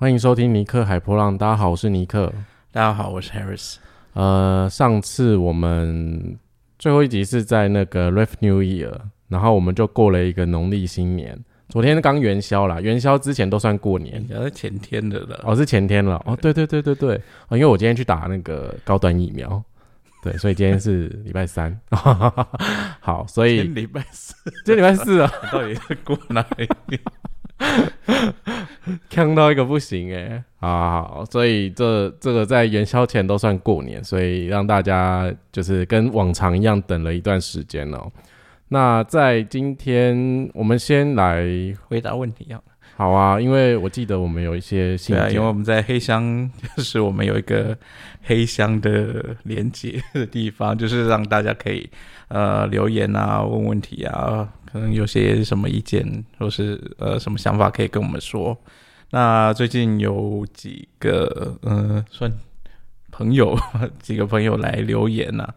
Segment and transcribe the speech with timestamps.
[0.00, 1.36] 欢迎收听尼克海波浪。
[1.36, 2.32] 大家好，我是尼克。
[2.72, 3.76] 大家好，我是 Harris。
[4.14, 6.38] 呃，上次我们
[6.78, 11.38] 最后一集是在那个 r e f New Year，然后我们就过了一个农历新年。
[11.68, 15.38] 昨天刚元宵啦，元宵之前都算过年，要是前天的了。
[15.44, 16.16] 哦，是前天了。
[16.24, 17.20] 哦，对对对对对。
[17.48, 19.62] 哦，因为我今天去打那个高端疫苗，
[20.22, 21.78] 对，所以今天是礼拜三。
[23.00, 26.98] 好，所以礼拜四，今天礼拜四啊， 到底是过哪里？
[29.08, 30.68] 看到一个不行哎，好
[31.18, 38.10] 好，所以这这个在元宵前都算过年，所以让大家就是跟往常一样等了一段时间哦。
[38.68, 41.44] 那在今天，我们先来
[41.86, 42.60] 回答问题啊。
[42.96, 47.76] 好啊，因为我记得我们有一些信件，因为我们在黑箱，就是我们有一个
[48.22, 51.88] 黑箱的连接的地方，就是让大家可以
[52.28, 54.48] 呃留言啊，问问题啊。
[54.72, 58.56] 可能有些什么意见，或是呃什么想法可以跟我们说。
[59.10, 62.32] 那最近有几个呃算
[63.10, 63.58] 朋友，
[64.00, 65.48] 几个朋友来留言呐。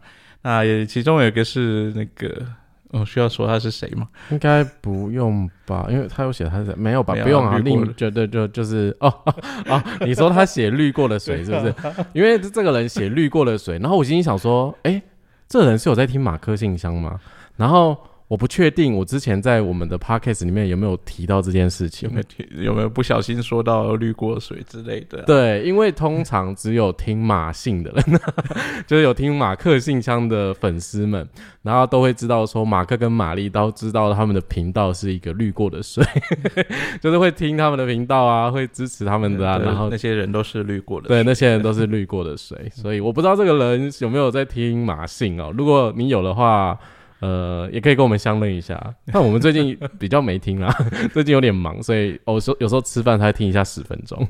[0.42, 2.44] 那其中有一个是那个，
[2.90, 4.10] 哦，需要说他是谁吗？
[4.32, 7.14] 应该不用吧，因为他有写他是没有吧？
[7.22, 9.14] 不用啊，另觉得就就是哦
[9.70, 11.76] 哦，你说他写滤过的水 是不是？
[12.14, 15.00] 因为这个人写滤过的水，然后我心里想说，哎，
[15.48, 17.20] 这人是有在听马克信箱吗？
[17.56, 17.96] 然后。
[18.34, 25.22] 我不确定，我之前在我们的 podcast 里面有没有提到这件事情，有没有提有没有不小心说到滤过水之类的？
[25.28, 28.20] 对，因为通常只有听马信的人，
[28.88, 31.30] 就是有听马克信箱的粉丝们，
[31.62, 36.04] 然后都会知道说马克跟玛丽都知道他们的频道是一个滤过的水，
[37.00, 46.76] 就是会听他们的频道啊，会支持他们的啊，然后那些人都是滤过的，对，那些人都是滤过的水，所以我不知道这个人有没有在听马信哦，如果你有的话。
[47.24, 48.78] 呃，也可以跟我们相认一下。
[49.08, 50.70] 那我们最近比较没听啦，
[51.14, 54.28] 最近有点忙，所以有时候有时候吃饭才听一下十分钟。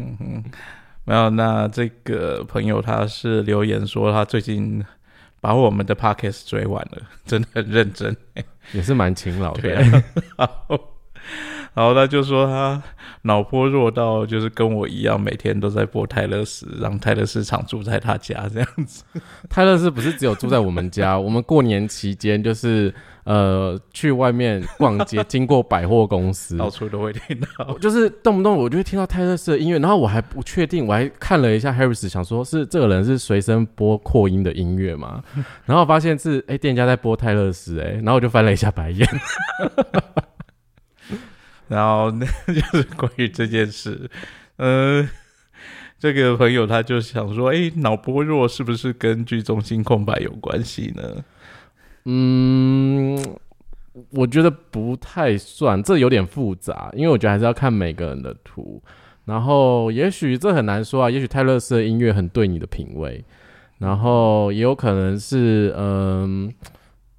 [1.04, 4.84] 没有，那这个朋友他是留言说他最近
[5.42, 8.16] 把我们的 podcast 追完了，真的很认真，
[8.74, 10.04] 也是蛮勤劳的。
[11.74, 12.82] 然后他就说他
[13.24, 19.04] 脑波弱到就是跟我一样，每天都在播泰勒斯，让泰勒斯常住在他家这样子。
[19.50, 29.80] 泰勒斯不是只有住在我们家，我们过年期间就是呃去外面逛街，经过百货公司，到处都会听到，就是动不动我就会听到泰勒斯的音乐。
[29.80, 35.24] 然后我还不确定，我还看了一下 Harris，想说是这个人是随身播扩音的音乐嘛？
[35.66, 39.08] 然后发现是哎店家在播泰勒斯哎，然后我就翻了一下白眼。
[41.74, 44.08] 然后那 就是关于这件事，
[44.58, 45.10] 呃，
[45.98, 51.24] 这个朋友他就想说，哎，脑波弱是不是跟剧中心空白有关系呢？
[52.06, 53.18] 嗯，
[54.12, 58.80] 我觉得不太算，这有点复杂，因为我觉得还是要看每个人的图。
[59.26, 63.24] 然后也许这很难说啊，也许泰勒斯的音乐很对你的品味，
[63.80, 66.54] 然后也有可能是，嗯，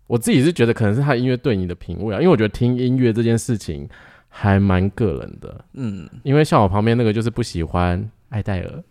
[0.06, 3.88] 我自己是觉得可能是他音乐对你的品味啊，因为我觉得听音乐这件事情。
[4.36, 8.82] 还蛮个人的，嗯，因为像我旁边那个就是不喜欢艾戴尔，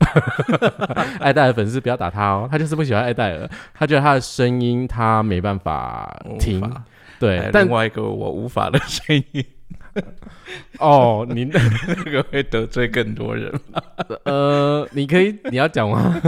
[1.20, 6.62] 艾戴尔粉丝不要打他哦，他就是不喜欢艾戴尔，他觉得他的声音他没办法听，
[7.20, 9.46] 对，但另外一个我无法的声音，
[10.80, 13.82] 哦，你 那个会得罪更多人吗？
[14.24, 16.22] 呃，你可以你要讲吗？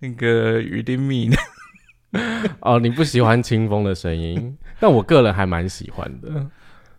[0.00, 1.36] 那个于丁密呢？
[2.60, 6.44] 哦，你不喜欢清风的声音，但我个人还蛮喜欢的。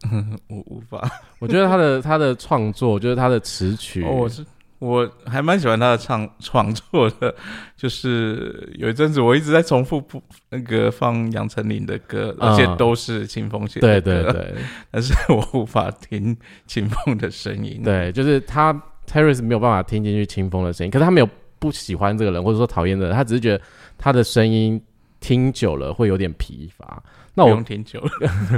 [0.47, 4.45] 我无法， 我觉得他的他的创作，就是他的词曲，我是
[4.79, 7.33] 我还蛮喜欢他的唱创作的。
[7.77, 14.01] 就是有一阵子，我一直在重复不那个放杨丞琳的歌，而且都是清风写的。
[14.01, 14.55] 对对对，
[14.91, 16.35] 但是我无法听
[16.67, 17.81] 清风的声音。
[17.83, 18.73] 对，就是他
[19.07, 21.29] Terry 没有办法听进去清风的声音，可是他没有
[21.59, 23.61] 不喜欢这个人，或者说讨厌的人，他只是觉得
[23.97, 24.81] 他的声音
[25.25, 27.01] 听久了会有点疲乏。
[27.33, 28.09] 那我听久了，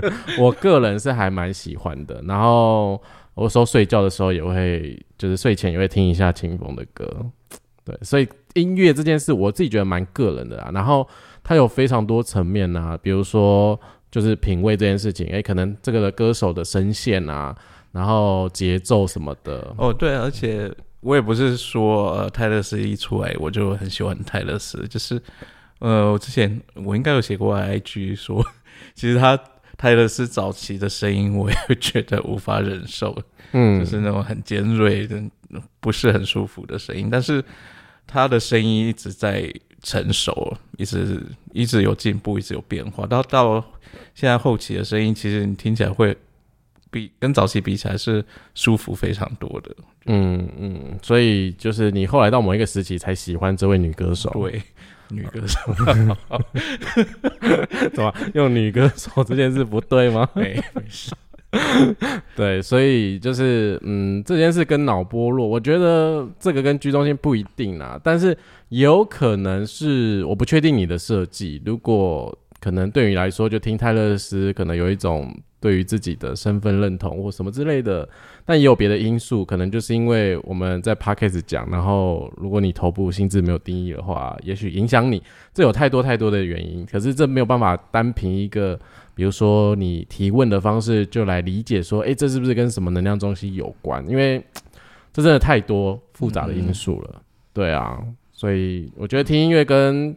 [0.37, 2.21] 我个人是还蛮喜欢的。
[2.27, 3.01] 然后
[3.37, 7.25] 有时候睡觉的时候也会，就是睡前也会听一下清风的歌。
[7.85, 10.69] 对，所以音乐这件事，我自己觉得蛮个人的啊。
[10.73, 11.07] 然后
[11.41, 13.79] 它有非常多层面啊，比如说
[14.11, 17.55] 就是品味这件事情，哎，可能这个歌手的声线啊，
[17.93, 19.73] 然后节奏什么的。
[19.77, 20.69] 哦，对，而且
[20.99, 25.19] 我也不是说呃泰勒斯一出来我就很喜欢泰勒斯，就是
[25.79, 28.45] 呃我之前我应该有写过 IG 说。
[28.93, 29.39] 其实他
[29.75, 33.15] 泰勒斯早期的声音，我也觉得无法忍受，
[33.51, 35.21] 嗯，就是那种很尖锐的，
[35.79, 37.09] 不是很舒服的声音。
[37.11, 37.43] 但是
[38.05, 39.51] 他的声音一直在
[39.83, 43.05] 成熟，一直一直有进步，一直有变化。
[43.05, 43.63] 到到
[44.15, 46.15] 现在后期的声音，其实你听起来会
[46.89, 48.23] 比跟早期比起来是
[48.55, 49.75] 舒服非常多的。
[50.05, 54.61] 嗯嗯，所以就是你后来到某一个时期才喜欢这位女歌手，对，
[55.09, 55.59] 女歌手，
[57.93, 60.27] 怎么用女歌手这件事不对吗？
[60.33, 61.11] 没没事。
[62.35, 68.37] 对，所以就是嗯，这件事跟脑波弱，我觉得这个跟居中心不一定啊，但是
[68.69, 78.07] 有可能是我不确定你的设计，如果可能对你来说，就听泰勒斯可能有一种对于自己的身份认同或什么之类的，
[78.45, 85.21] 但也有别的因素，可能就是因为我们在 podcast 讲，然后如果你头部心智没有定义的话，也许影响你，
[85.53, 88.79] 这有太多太多的原因，可是这没有办法单凭一个。
[89.15, 94.07] 比如说，你提问的方式就来理解说，哎，这是不是跟什么能量中心有关？
[94.07, 94.39] 因为
[95.11, 97.19] 这真的太多复杂的因素了。
[97.51, 97.99] 对啊，
[98.31, 100.15] 所以我觉得听音乐跟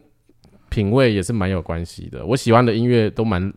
[0.69, 2.23] 品味也是蛮有关系的。
[2.23, 3.51] 我喜欢的音乐都蛮，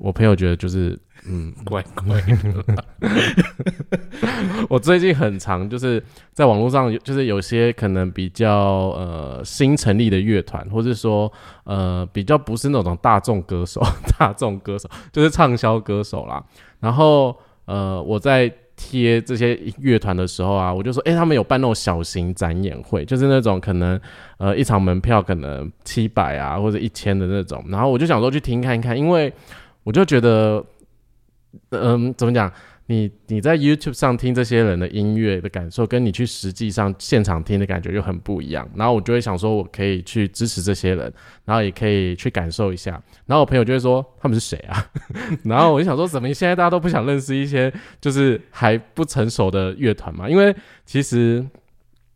[0.00, 0.98] 我朋友觉得就是。
[1.28, 2.84] 嗯，怪怪的。
[4.70, 6.02] 我最近很常就是
[6.32, 8.50] 在网络上，就是有些可能比较
[8.96, 11.30] 呃新成立的乐团，或者说
[11.64, 13.82] 呃比较不是那种大众歌手，
[14.18, 16.42] 大众歌手就是畅销歌手啦。
[16.78, 17.36] 然后
[17.66, 24.00] 呃我在贴这些乐团的时候啊，我就说，哎，他们有办那种小型展演会，就是那种可能
[24.38, 27.62] 呃一场门票可能七百啊或者一千的那种。
[27.68, 29.30] 然后我就想说去听看一看，因为
[29.90, 30.64] 我就觉得。
[31.70, 32.52] 嗯，怎么讲？
[32.86, 38.68] 你你在 YouTube 上听这些人的音乐的感受，跟你去实际上现场听的感觉就很不一样。
[38.76, 41.12] 然后我就会想说，我可以去支持这些人，
[41.44, 42.92] 然后也可以去感受一下。
[43.26, 44.86] 然后我朋友就会说，他们是谁啊？
[45.42, 50.30] 然后我就想说，怎么现在大家都不想认识一些就是还不成熟的乐团嘛？
[50.30, 50.54] 因为
[50.86, 51.44] 其实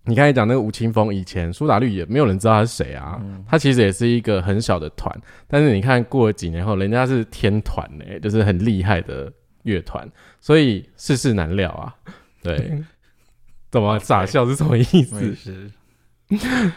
[0.05, 3.21] 你刚才讲那个吴青峰，以前苏打绿也没有人知道他是谁啊。
[3.49, 5.15] 他其实也是一个很小的团，
[5.49, 9.33] 但是你看过了几年后，人家是天团呢，就是很厉害的。
[9.65, 10.07] 乐团，
[10.43, 11.95] 所以世事难料啊。
[12.43, 12.85] 对，
[13.73, 15.35] 怎么傻笑是什么意思？
[15.35, 15.71] 是，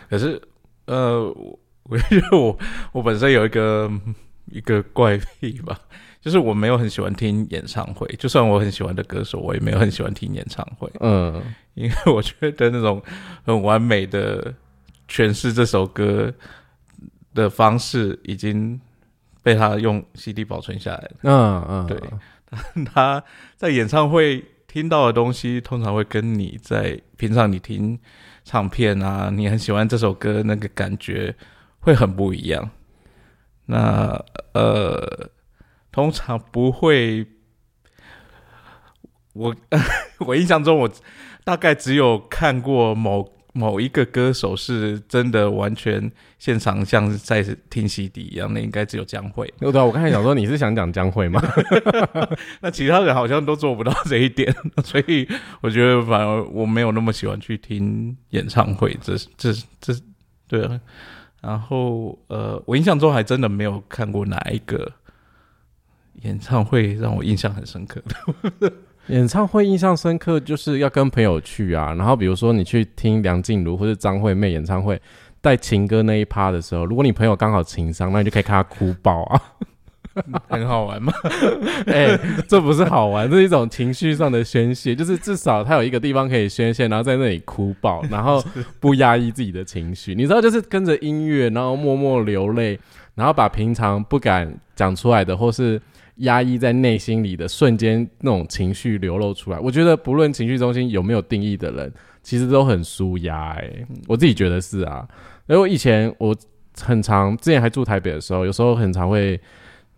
[0.10, 0.42] 可是
[0.86, 1.22] 呃，
[1.84, 2.58] 我觉得我
[2.94, 3.92] 我本身有一个
[4.46, 5.78] 一个怪癖吧，
[6.28, 10.92] 就是我没有很喜欢听演唱会，就算我很喜欢的歌手，我也没有很喜欢听演唱会。
[11.00, 11.42] 嗯，
[11.74, 13.02] 因为我觉得那种
[13.46, 14.54] 很完美的
[15.08, 16.34] 诠释这首歌
[17.34, 18.78] 的方式，已经
[19.42, 21.12] 被他用 CD 保存下来了。
[21.22, 21.98] 嗯嗯，对。
[22.94, 23.24] 他
[23.56, 27.98] 在演唱会听到的东西，通常会跟你在平常你听
[28.44, 31.34] 唱片啊，你很喜欢这首歌那个感觉
[31.80, 32.70] 会很不一样。
[33.66, 34.22] 那
[34.54, 35.30] 呃，
[35.98, 37.26] 通常不会。
[39.34, 39.56] 我
[40.28, 40.92] 我印象中，我
[41.44, 43.36] 大概只有看过某。
[43.54, 47.42] 某一个歌手是真的完全现场像在
[47.72, 49.52] 听 CD 一样，那应该只有江蕙。
[49.60, 51.42] 对啊，我刚才想说你是想讲江蕙吗？
[52.62, 54.56] 那其他人好像都做不到这一点，
[54.86, 55.28] 所以
[55.62, 58.96] 我觉得反而我没有那么喜欢去听演唱会。
[59.02, 59.52] 这这
[59.82, 59.92] 这
[60.48, 60.80] 对啊。
[61.42, 64.92] 然后呃，我印象中还真的没有看过哪一个
[66.24, 68.02] 演唱会让我印象很深刻
[68.60, 68.72] 的。
[69.08, 71.94] 演唱会印象深刻，就是要跟朋友去啊。
[71.94, 75.02] 然后比如说你去听梁静茹或者张惠妹演唱会，
[75.40, 79.42] 带情歌那一趴的时候，如果你朋友刚好情商，那你就可以看他哭爆啊，
[80.50, 81.14] 很好玩吗？
[81.88, 82.20] 哎，
[82.50, 88.44] 这不是好玩，这是一种情绪上的宣泄，就是至少他有一个地方可以宣泄，然后在那里哭爆，然后
[88.82, 90.14] 不压抑自己的情绪。
[90.14, 92.78] 你知道，就是跟着音乐，然后默默流泪，
[93.16, 95.82] 然后把平常不敢讲出来的，或是。
[96.18, 99.60] 压抑在内心里的瞬间，那种情绪流露出来。
[99.60, 101.94] 我觉得不论情绪中心有没有定义的人，
[102.24, 103.52] 其实都很舒压。
[103.54, 103.72] 哎，
[104.08, 105.08] 我自己觉得是啊。
[105.48, 106.36] 因为以前我
[106.82, 109.40] 很常，之前还住台北的时候，有时候很常会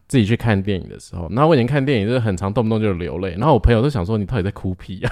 [0.07, 3.31] 自己去看电影的时候，那我以前看电影就是很常动不动就流泪。
[3.31, 5.11] 然后我朋友都想说：“你到底在哭屁啊？”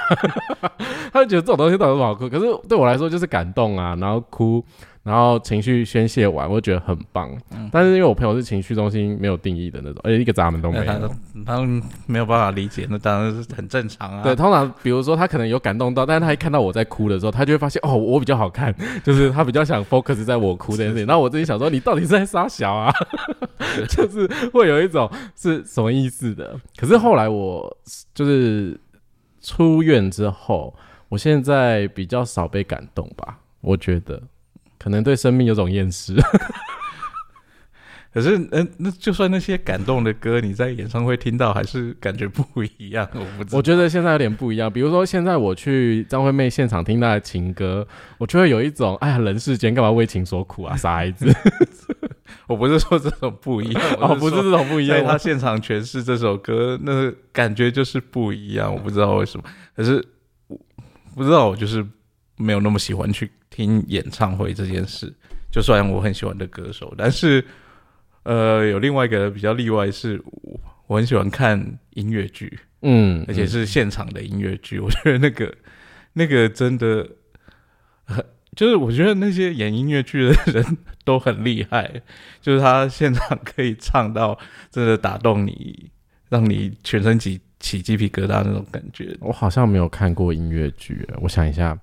[1.14, 4.64] 他就觉得这种东西到底不好哭，可是对我来说就是感动啊，然后哭。
[5.08, 7.32] 然后情绪宣泄完，我觉得很棒。
[7.72, 10.84] 但是因为我朋友是情绪中心没有定义的那种，而且一个闸门都没有，
[11.46, 14.22] 他们没有办法理解，那当然是很正常啊。
[14.22, 21.06] 对，通常比如说他可能有感动到，但是他一看到我在哭的时候，他就会发现哦，我比较好看， 就是他比较想 focus 在我哭这件事情。
[21.08, 22.92] 那我自己想说，你到底是在撒小啊？
[23.88, 26.60] 就是会有一种是什么意思的。
[26.76, 27.78] 可是后来我
[28.14, 28.78] 就是
[29.40, 30.76] 出院之后，
[31.08, 34.22] 我现在比较少被感动吧，我觉得。
[34.78, 36.16] 可能对生命有种厌世，
[38.14, 43.08] 可是，嗯，那就算那些感动的歌，你在演唱会听到，还是感觉不一样。
[43.14, 44.72] 我不，我觉得现在有点不一样。
[44.72, 51.32] 比如说，现在我去张惠妹现场听她的情歌，我就会有一种，哎呀，人世间干嘛为情所苦啊，傻孩子。
[52.48, 58.74] 我不是说这种不一样，哦，不是这种不一样，他现场诠释这首歌，那感觉就是不一样。
[58.74, 59.44] 我不知道为什么，
[59.76, 60.04] 可是
[60.48, 60.58] 我
[61.14, 61.86] 不知道我就是
[62.38, 65.13] 没有那么喜欢去听演唱会这件事。
[65.51, 67.44] 就算我很喜欢的歌手，但是
[68.24, 74.79] 呃，有另外一个比较例外是，我我很喜欢看音乐剧，嗯，而且是现场的音乐剧。
[74.82, 75.53] 我觉得那个
[76.13, 77.10] 那个真的
[78.06, 78.24] 很。
[78.56, 82.01] 就是我觉得那些演音乐剧的人都很厉害，
[82.41, 84.36] 就是他现场可以唱到
[84.72, 85.91] 真的打动你，
[86.29, 89.15] 让你全身起起鸡皮疙瘩那种感觉。
[89.20, 91.77] 我好像没有看过音乐剧，我想一下，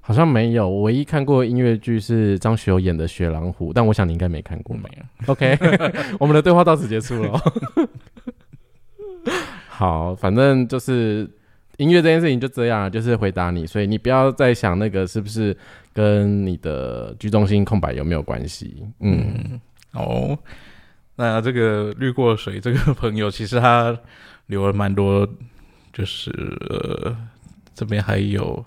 [0.00, 0.68] 好像没有。
[0.68, 4.76] 我唯一看过音乐剧是张学友演的《雪狼湖》，但我想你应该没看过。
[4.76, 5.32] 没有。
[5.32, 5.58] OK，
[6.18, 7.40] 我们的对话到此结束了。
[9.68, 11.28] 好，反正就是。
[11.76, 15.56] 音乐这件事情就这样，就是回答你，所以你不要再想那个是不是
[15.94, 18.86] 跟你的居中心空白有没有关系。
[18.98, 19.58] 嗯，
[19.94, 20.38] 哦，
[21.16, 23.98] 那这个滤过水这个朋友，其实他
[24.48, 25.26] 留了蛮多，
[25.90, 26.30] 就是
[26.68, 27.16] 呃，
[27.72, 28.62] 这边还有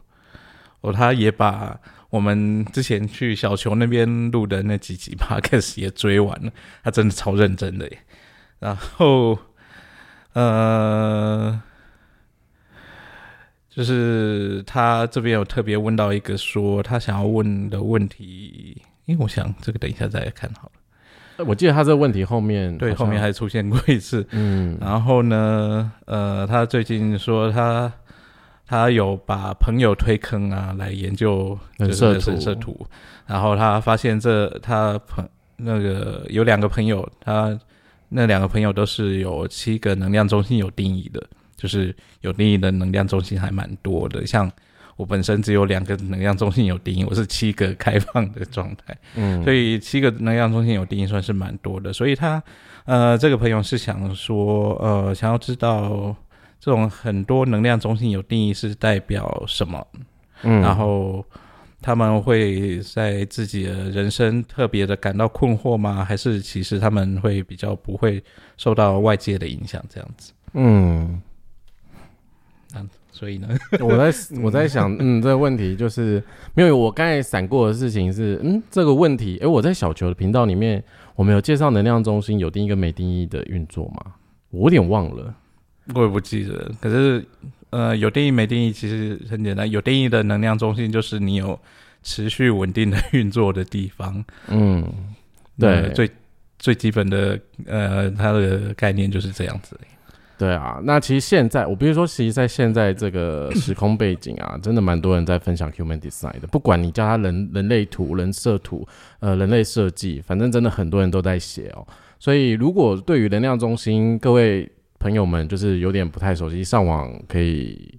[0.83, 1.77] 哦，他也把
[2.09, 6.51] 我们之前去小球那边录的那几集 podcast 也追完了，
[6.83, 7.97] 他真的超认真的耶。
[8.59, 9.37] 然后，
[10.33, 11.61] 呃。
[13.75, 21.43] 就是他这边有特别问到一个说他想要问的问题，因为我想这个等一下再来看好了。
[21.47, 27.91] 我记得他这个问题后面对后面还出现过一次，嗯，然后呢，呃，他最近说他
[28.73, 32.83] 他有把朋友推坑啊来研究人设图，
[33.27, 35.23] 然后他发现这他朋
[35.57, 37.55] 那个有两个朋友，他
[38.09, 41.23] 那两个朋友都是有七个能量中心有定义的。
[41.55, 44.51] 就是有定义的能量中心还蛮多的，像
[44.97, 51.93] 我本身只有两个能量中心有定义，我是七个开放的状态，嗯，所以七个能量中心有定义算是蛮多的。
[51.93, 52.41] 所以他
[52.83, 56.13] 呃，这个朋友是想说，呃，想要知道
[56.63, 59.85] 这种很多能量中心有定义是代表什么，
[60.43, 61.21] 嗯，然后
[61.81, 66.05] 他们会在自己的人生特别的感到困惑吗？
[66.05, 68.23] 还是其实他们会比较不会
[68.55, 70.31] 受到外界的影响这样子？
[70.53, 71.21] 嗯。
[73.11, 73.47] 所以呢，
[73.81, 76.23] 我在 我在想，嗯，这个问题就是
[76.55, 80.81] 没有我刚才闪过的事情是，嗯，这个问题，哎，我在小球的频道里面，
[81.15, 84.13] 我们有介绍能量中心有定义跟没定义的运作吗？
[84.49, 85.35] 我有点忘了，
[85.93, 86.71] 我也不记得。
[86.79, 87.25] 可是，
[87.71, 91.59] 呃，有定义没定义其实很简单，有定义的能量中心就是你有
[92.03, 94.23] 持续稳定的运作的地方。
[94.47, 94.85] 嗯，
[95.59, 96.09] 对，最
[96.59, 99.77] 最基本的，呃，它的概念就是这样子。
[100.35, 106.47] 对啊，那其实现在我比如说，其实，在现在这个时空背景啊，真的蛮多人在分享 human design 的。
[106.47, 108.85] 不管你叫它人人类图、人设图、
[109.19, 111.87] 呃，人类设计，反正真的很多人都在写哦。
[112.19, 114.69] 所以，如果对于能量中心各位
[115.03, 117.93] 朋友们就是有点不太熟悉，上网可以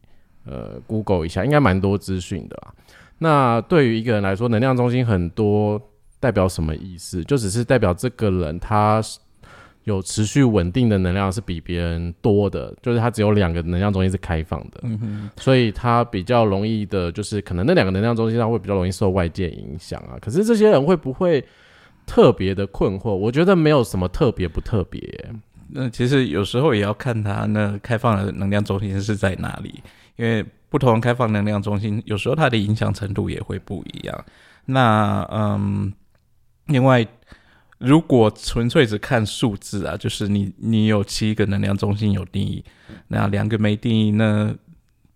[0.46, 2.72] 呃 Google 一下，应该蛮多资讯的啊。
[3.18, 5.80] 那对于一个人来说，能量中心很多
[6.18, 7.22] 代表什么意思？
[7.24, 9.02] 就只是代表这个人他。
[9.84, 20.16] 有持续稳定的能量是比别人多的，就是他只有两个能量中心是开放的，嗯，所以他比较容易的，就是可能那两个能量中心上会比较容易受外界影响啊。
[20.22, 21.44] 可是这些人会不会
[22.06, 23.12] 特别的困惑？
[23.12, 25.02] 我觉得没有什么特别不特别。
[25.74, 29.82] 那其实有时候也要看它那开放的能量中心是在哪里，
[30.16, 34.24] 因为不同开放能量中心有时候它的影响程度也会不一样。
[34.66, 35.92] 那嗯，
[36.66, 37.06] 另外。
[37.78, 42.64] 如果纯粹只看数字啊，就是你你有七个能量中心有定义，
[43.08, 44.54] 那两个没定义，那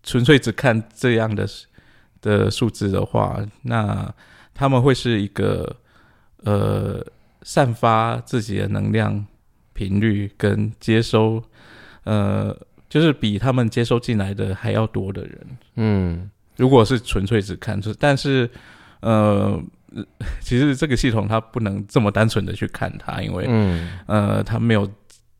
[0.03, 1.47] 纯粹只看这样的
[2.21, 4.13] 的数字的话，那
[4.53, 5.77] 他们会是一个
[6.43, 7.03] 呃
[7.41, 9.25] 散发自己的能量
[9.79, 11.41] 频率跟接收
[12.03, 12.55] 呃，
[12.89, 15.47] 就是比他们接收进来的还要多的人。
[15.75, 18.49] 嗯，如果是纯粹只看出，但是
[18.99, 19.61] 呃。
[20.39, 24.87] 其实这个系统它不能这么单纯的去看它，因为嗯呃，它没有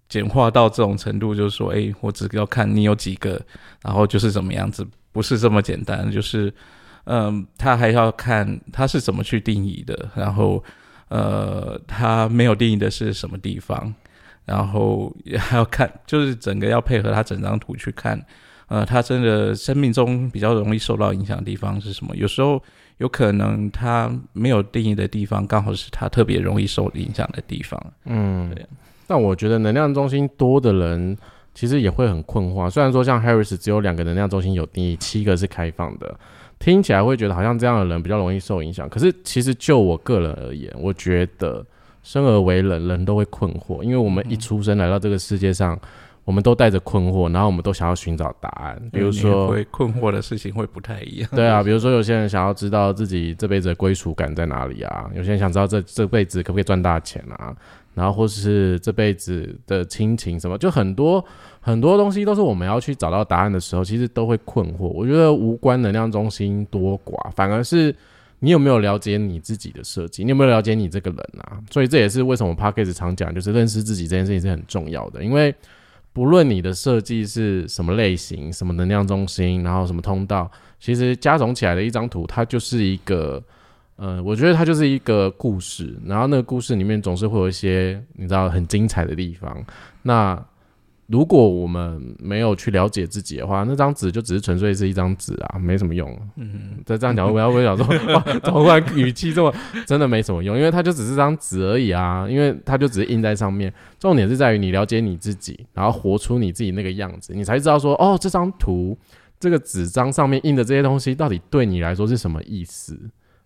[0.08, 3.40] 简化到这种程度，就是说，哎，我只要看你有几个，
[3.84, 6.12] 然后就是怎么样子，不是这么简单。
[6.12, 6.52] 就是，
[7.04, 10.64] 嗯，他还要看他是怎么去定义的，然后，
[11.10, 13.94] 呃，他没有定义的是什么地方，
[14.50, 18.20] 然后还要看，就是整个要配合他整张图去看，
[18.68, 22.16] 呃，他真的生命中比较容易受到影响的地方是什么？
[22.16, 22.62] 有时候。
[23.00, 27.82] 有可能他没有定义的地方，刚好是他特别容易受影响的地方。
[28.04, 28.66] 嗯，对。
[29.08, 31.18] 但我觉得能量中心多的人，
[31.54, 32.70] 其实也会很困惑。
[32.70, 36.14] 虽然说像 Harris 只有两个能量中心有定义，七个是开放的，
[36.60, 38.90] 听起来会觉得好像这样的人比较容易受影响。
[38.90, 41.66] 可是其实就我个人而言，我觉得
[42.02, 45.80] 生而为人，人都会困惑，因为我们一出生来到这个世界上，
[46.24, 48.82] 我们都带着困惑，然后我们都想要寻找答案。
[48.92, 51.30] 比如说，会困惑的事情会不太一样。
[51.36, 57.56] 对啊，比如说有些人想要知道自己这辈子的归属感在哪里啊，有些人想知道这这辈子可不可以赚大钱啊，
[57.94, 61.24] 然后或是这辈子的亲情什么，就很多
[61.60, 64.88] 很多东西都是我们要去找到答案的时候，其实都会困惑。
[64.88, 67.94] 我觉得无关能量中心多寡，反而是。
[68.40, 70.24] 你有没有了解你自己的设计？
[70.24, 71.60] 你有没有了解你这个人啊？
[71.70, 75.24] 所以这也是为什么 p a c k a g e 常讲，就是认识自己这件事情是很重要的。
[75.24, 75.54] 因为
[76.14, 83.42] 不论你的设计是什么类型、什么能量中心，然后什么通道，其实加总起来的一张图，它就是一个，
[83.98, 85.96] 呃，我觉得它就是一个故事。
[86.06, 89.64] 然后那个故事里面总是会有一些你知道很精彩的地方。
[90.02, 90.42] 那
[91.10, 96.16] 如果我们没有去了解自己的话，那张纸就只是纯粹是一张纸啊，没什么用。
[96.36, 97.86] 嗯，在这样讲，我要我想说，
[98.44, 99.52] 怎么然语气这么
[99.88, 100.56] 真的没什么用？
[100.56, 101.64] 因为它就只是张纸？
[101.64, 103.74] 而已啊，因为它就只是印在上面。
[104.00, 108.96] 重点是在于你了解你自己，然后活出你自己那个样子，你才知道说，哦，这张图
[109.40, 109.88] 这个纸？
[109.90, 112.96] 张上面印的这些东西，到底对你来说是什么意思？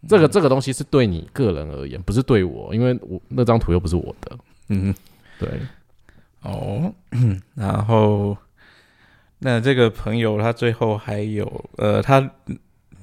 [0.10, 4.38] 这个这个东西是对你个人而言，不是对我，因为我那张图又不是我的。
[4.68, 4.94] 嗯，
[5.40, 5.50] 对。
[6.44, 6.94] 哦，
[7.56, 8.38] 然后
[9.40, 12.22] 那这个朋友他最后还有呃，他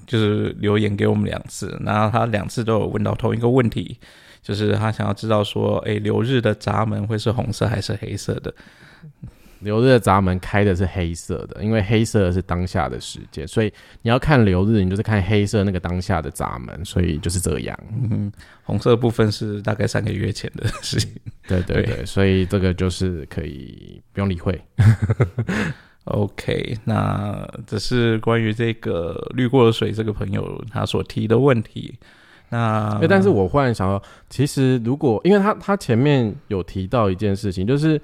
[0.07, 3.99] 就是留言给我们两次，然后他两次都有问到同一个问题，
[4.43, 8.55] 就是他想要知道说，哎，留日的闸门会是红色还是黑色的？
[9.61, 17.79] 流日的闸门开的是黑色的，因为黑色是当下的时间，所以你要看流日，你就是看黑色那个当下的闸门，所以就是这样。
[18.11, 21.11] 嗯，红色部分是大概三个月前的事情。
[21.47, 24.59] 对对对，所以这个就是可以不用理会。
[26.05, 31.95] OK，那这是关于这个滤过的水这个朋友他所提的问题。
[32.49, 38.00] 那，但是我忽然想到，其实如果因为他他前面有提到一件事情，就是。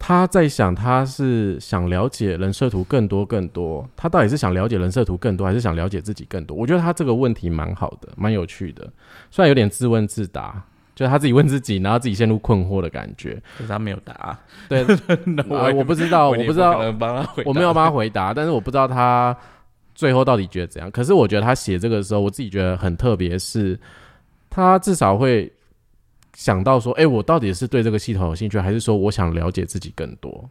[0.00, 6.56] 他在想，他是想了解人设图更多更多，他到底是想了解人设图更多，还是想了解自己更多？
[6.56, 8.88] 我觉得他这个问题蛮好的，蛮有趣的，
[9.30, 10.62] 虽然有点自问自答，
[10.94, 13.42] 就是他自己问自己，然后自己陷入困惑的感觉。
[13.56, 14.86] 可是他没有答，对，
[15.48, 16.78] 我我不知道，我不知道，
[17.44, 19.36] 我没有帮他回答， 但是我不知道他
[19.96, 20.88] 最后到底觉得怎样。
[20.92, 23.78] 可是我觉得他写这个的时候，我自己觉得很特别，是
[24.48, 25.52] 他至少会。
[26.38, 30.48] 想到说，哎，我到底是对这个系统有兴趣，还是说我想了解自己更多？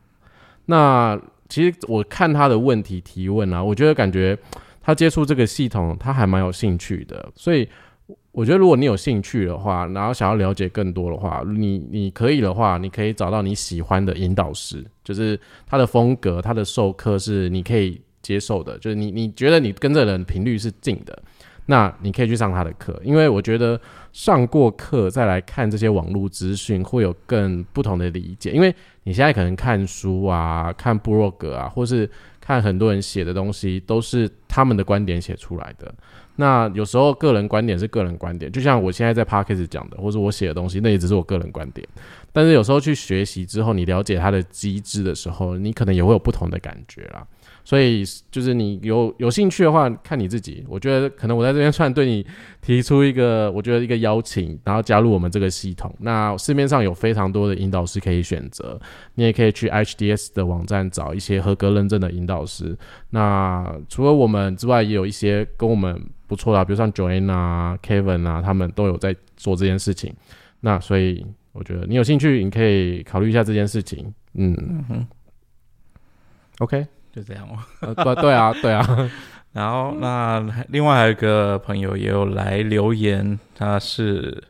[0.66, 4.38] 那其实我看他的问题提问啊，我觉得感觉
[4.82, 7.32] 他接触这个系统，他还蛮有兴趣的。
[7.36, 7.66] 所以
[8.34, 21.18] 我觉得，如果你有兴趣的话，然后想要了解更多的话，你你可以的话，你可以找到你喜欢的引导师，就是他的风格、他的授课是你可以接受的，就是你你觉得你跟这人频率是近的。
[21.70, 23.78] 那你可以去上他的课，因为我觉得
[24.18, 28.50] 上过课再来看这些网络资讯，会有更不同的理解。
[28.52, 32.10] 因为你现在可能看书啊、看部落格啊，或是
[32.42, 35.94] 看很多人写的东西，都是他们的观点写出来的。
[36.36, 41.88] 那有时候个人观点是个人观点，就像我现在在 p a r k a s 讲的，或者我写的东西，那也只是我个人观点。
[42.34, 47.24] 但是有时候去学习之后，你了解它的机制的时候，你可能也会有不同的感觉啦。
[47.68, 48.02] 所以
[48.32, 50.64] 就是你有有兴趣的话，看你自己。
[50.70, 52.26] 我觉得可能我在这边算对你
[52.62, 55.94] 提出一个，我觉得一个邀请，然后加入我们这个系统。
[56.00, 58.80] 那市面上有非常多的引导师可以选择，
[59.16, 62.74] 你也可以去 HDS 的网站找一些合格认证的引导师。
[63.10, 70.16] 那除了我们之外，也有一些跟我们不错的，比如像 Joanne 啊、Kevin 啊，他们都有在做这件事情。
[70.62, 74.14] 那所以我觉得你有兴趣，你可以考虑一下这件事情。
[74.36, 74.56] 嗯
[74.88, 75.06] 哼
[76.60, 76.88] ，OK。
[77.18, 77.48] 就这样
[77.82, 79.12] 哦， 对对啊，对啊。
[79.54, 84.44] 然后那另外还有一个朋友也有来留言，他是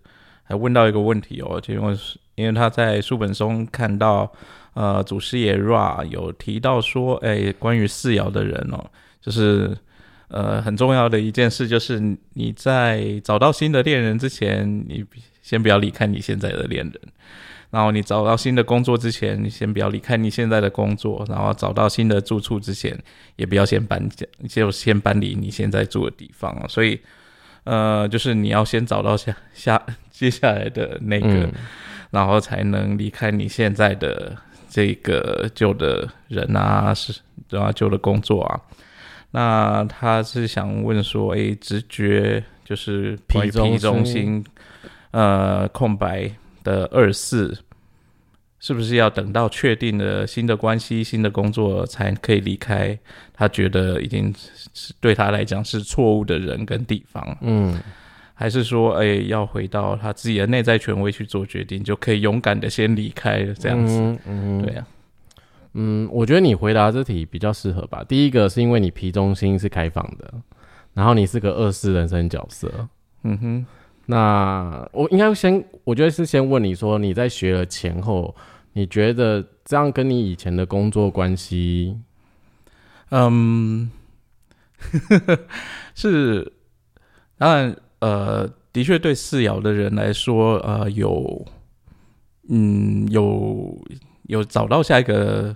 [0.44, 1.96] 还问到一个问题哦，就因为
[2.36, 4.30] 因为他在书本中看到，
[4.74, 8.84] 呃，祖师爷 Ra 有提到说，哎，关于四爻的人哦，
[9.22, 9.78] 就是
[10.28, 12.02] 呃很重要的一件事，就是
[12.34, 15.06] 你在找到新的恋人之前，你
[15.42, 17.02] 先不要离开你现在的恋人。
[17.70, 21.26] 然后你找到新的工作之前，你先不要离开你现在的工作。
[21.28, 22.98] 然后找到新的住处之前，
[23.36, 26.98] 也不要先搬家，就先搬离你现在住的地方所以，
[27.66, 31.50] 呃，就是你要先找到下下接下来的那个，
[32.10, 34.34] 然后才能离开你现在的
[34.70, 37.70] 这个旧的人啊，是对吧？
[37.74, 38.62] 旧的工作啊。
[39.32, 44.42] 那他是想问说，哎，直觉就是皮皮中心，
[45.12, 46.32] 呃，空白。
[46.68, 47.58] 的二四
[48.60, 52.98] 是不是要等到确定了新的关系、新的工作才可以离开？
[53.34, 54.34] 他觉得已经
[54.74, 57.38] 是对他来讲是错误的人跟地方。
[57.42, 57.80] 嗯，
[58.34, 64.00] 还是说，哎，要回到他自己的内在权威去做决定，就可以勇敢的先离开这样子？
[64.00, 64.88] 嗯嗯对啊，
[65.74, 68.04] 嗯，我觉得你回答这题比较适合吧。
[68.04, 70.34] 第一个是因为你皮中心是开放的，
[70.96, 72.90] 然后你是个二世人生角色。
[73.24, 73.66] 嗯哼，
[74.08, 78.34] 那我应该先，我觉得是先问你说，你在学了前后，
[78.74, 82.00] 你觉得这样跟你以前的工作关系？
[83.12, 83.92] 嗯，
[85.94, 86.54] 是，
[87.38, 91.46] 当然，呃，的确对四爻的人来说，呃，有，
[92.50, 93.86] 嗯，有
[94.24, 95.56] 有找到下一个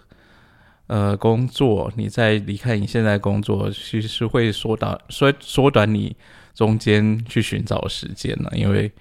[0.88, 6.16] 呃工作，你在离开你现在工作，其实会缩短缩缩短你
[6.54, 8.92] 中间去寻找时间呢，因为。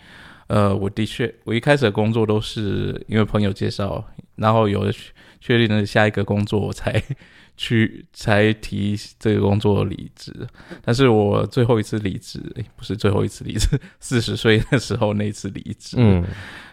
[0.52, 4.92] 呃，我的确，我一开始的工作都是因为朋友介绍，然后有了
[5.40, 7.00] 确定了下一个工作，我才
[7.56, 10.34] 去才提这个工作离职。
[10.82, 12.40] 但是我最后一次离职，
[12.74, 16.24] 不是最后一次离职，四十岁的时候那一次离职，嗯，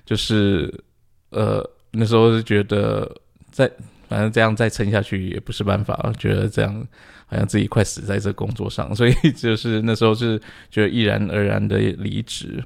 [0.03, 0.73] 就是
[1.29, 3.07] 呃那时候是觉得
[3.51, 3.71] 再
[4.09, 6.87] 反正这样再撑下去也不是办法，觉得这样
[7.27, 12.63] 好像自己快死在这工作上， 所以就是那时候是觉得毅然而然的离职。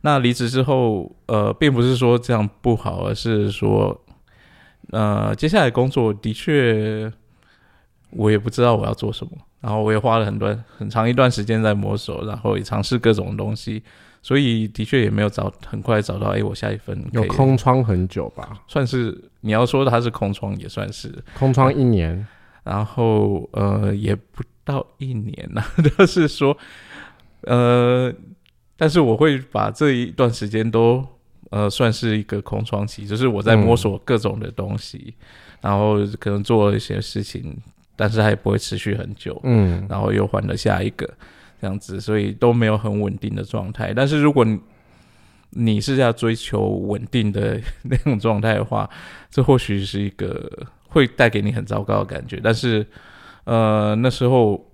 [0.00, 4.00] 那离职之后，呃，并不是说这样不好，而是说，
[4.90, 7.12] 呃，接下来工作的确，
[8.10, 13.82] 我也不知道我要做什么，然后我也花了很多很长一段时间在摸索，然后也尝试各种东西，
[14.22, 21.12] 所以的确也没有找很快找到，哎，我下一份有空窗很久吧，算是你要说它是空窗也算是。
[21.36, 22.24] 空窗一年，
[22.68, 25.64] 然后呃，也不到一年呐，
[25.96, 26.56] 就是说，
[27.42, 28.12] 呃。
[28.80, 31.04] 但是我会把这一段时间都
[31.50, 35.12] 呃算是一个空窗期，就是我在摸索各种的东西，
[35.60, 37.56] 然后可能做了一些事情，
[37.96, 41.12] 但是它也不会持续很久，嗯，然后又换了下一个
[41.60, 43.92] 这样子，所以都没有很稳定的状态。
[43.92, 44.60] 但是如果你
[45.50, 48.88] 你是要追求稳定的那种状态的话，
[49.28, 50.48] 这或许是一个
[50.88, 52.40] 会带给你很糟糕的感觉。
[52.42, 52.86] 但是
[53.44, 54.68] 呃那时候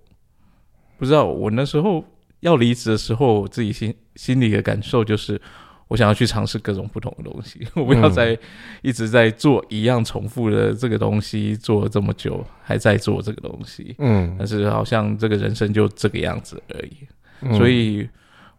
[0.96, 2.04] 不知道我那时候。
[2.40, 5.40] 要离职的时候，我自己心心里的感受就是，
[5.88, 8.38] 我想要去尝试各种不同的东西， 我不要再
[8.82, 18.06] 一直在做一样重复的这个东西，做了这么久还在做这个东西，嗯，但是好像这个人生就这个样子而已，所以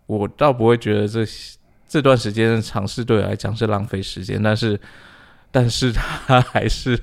[0.08, 1.24] 我倒不会觉得这
[1.88, 4.80] 这段时间的尝试对我来讲是浪费时间，但是，
[5.52, 7.00] 但是他还是。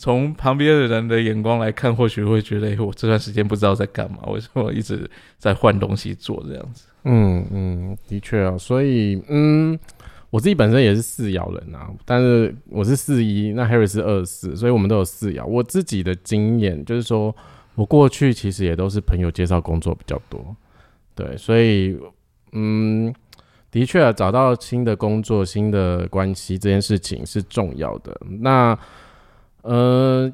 [0.00, 6.86] 从旁边的人的眼光来看，或许会觉得，哎，我这段时间不知道在干嘛，为什么一直在换东西做这样子？
[7.02, 9.76] 嗯嗯，的确啊，所以嗯，
[10.30, 15.44] 我自己本身也是四爻人啊，但是我是四一，那 Harry 是二四，所以我们都有四爻。
[15.44, 17.34] 我自己的经验就是说，
[17.74, 20.54] 我过去其实也都是朋友介绍工作比较多，
[21.16, 21.98] 对，所以
[22.52, 23.12] 嗯，
[23.72, 28.16] 的确啊，找到新的工作、新的关系这件事情是重要的。
[28.40, 28.78] 那
[29.68, 30.32] 呃，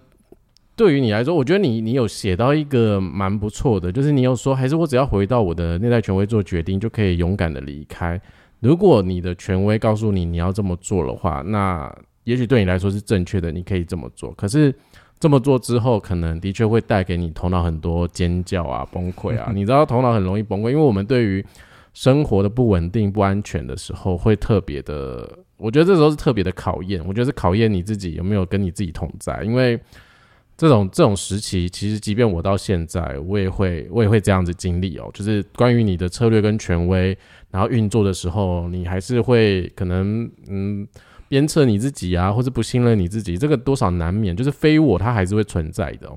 [0.76, 8.20] 对于你来说，我觉得你你有写到一个蛮不错的，就是你有说，还是我只要回到我的内在权威做决定，就可以勇敢的离开。
[8.60, 11.92] 如果你的权威告诉你你要这么做的话，那
[12.22, 14.30] 也许对你来说是正确的，你可以这么做。
[14.34, 14.72] 可是
[15.18, 19.50] 这么做之后，可能的确会带给你头脑很多尖叫啊、崩溃啊。
[19.52, 21.44] 你知道，头脑很容易崩溃，因为我们对于
[21.92, 25.28] 生活的不稳定、不安全的时候，会特别的。
[25.56, 29.78] 我觉得这时候是特别的考验，我觉得是考验你自己有没有跟你自己同在，因为
[30.56, 35.08] 这种这种时期，其实即便我到现在，我也会我也会这样子经历哦。
[35.14, 37.16] 就是关于你的策略跟权威，
[37.50, 40.86] 然后运作的时候，你还是会可能嗯
[41.28, 46.08] 鞭策你自己啊，或者不信任你自己，这个多少难免，就是非我它还是会存在的。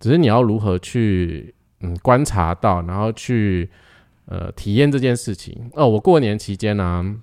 [0.00, 3.68] 只是你要如何去嗯观察到，然后去
[4.26, 5.86] 呃体验这件事情哦。
[5.88, 7.20] 我过年期间呢。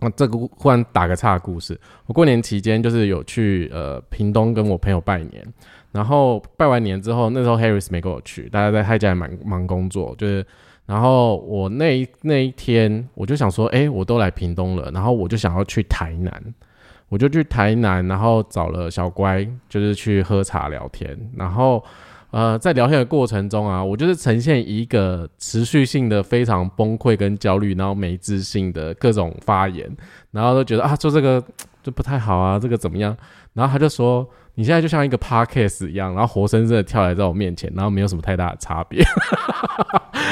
[0.00, 1.78] 那这个忽然打个岔的，故事。
[2.06, 5.44] 我过年期间就是有去呃屏东跟我朋友拜年，
[5.92, 10.46] 然后拜完年之后，那时候 Harris 没跟我去，大家在他家忙忙工作，就是，
[10.86, 16.54] 然后我那一那一天我就想说，哎，我都来屏东了，然后我就想要去台南，
[17.08, 21.84] 我就去台南，然后找了小乖，就是去喝茶聊天，然后。
[22.30, 29.90] 呃，在聊天的过程中啊，我就是呈现一个持续性的非常崩溃跟焦虑，然后没自信的各种发言，
[30.30, 31.42] 然后都觉得啊，做这个
[31.82, 33.16] 就不太好啊，这个怎么样？
[33.54, 39.02] 然后他就说，你现在就像一个 podcast 一样，然后活生生的跳来在我面前，然后没有什么太大的差别。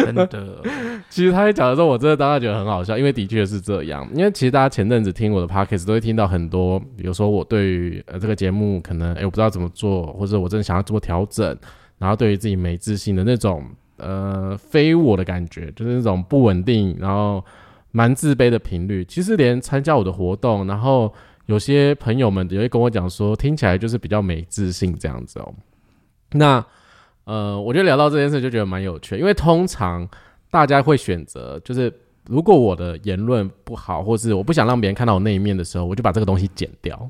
[0.04, 0.60] 真的，
[1.08, 4.06] 其实他讲的时候，我真的当时觉得很好笑，因为的确是这样。
[4.14, 11.56] 因为其实大家前阵子听我的 podcast 都会听到很多，比如说我对于呃这个节目可能哎我不知道怎么做，或者我真的想要做调整。
[11.98, 13.64] 然后对于自己没自信的那种
[13.96, 17.44] 呃非我的感觉，就是那种不稳定，然后
[17.90, 19.04] 蛮自卑的频率。
[19.04, 21.12] 其实连参加我的活动，然后
[21.46, 25.54] 有些朋友们也会跟我讲说，听起来就是比较没自信这样子哦。
[26.32, 26.64] 那
[27.24, 30.08] 呃，我觉得聊到这件事就觉得蛮有趣，因为通常
[30.50, 31.92] 大家会选择就是。
[32.28, 37.08] 如果我的言论不好，或是我不想让别人看到我那一面的时候，我就把这个东西剪掉。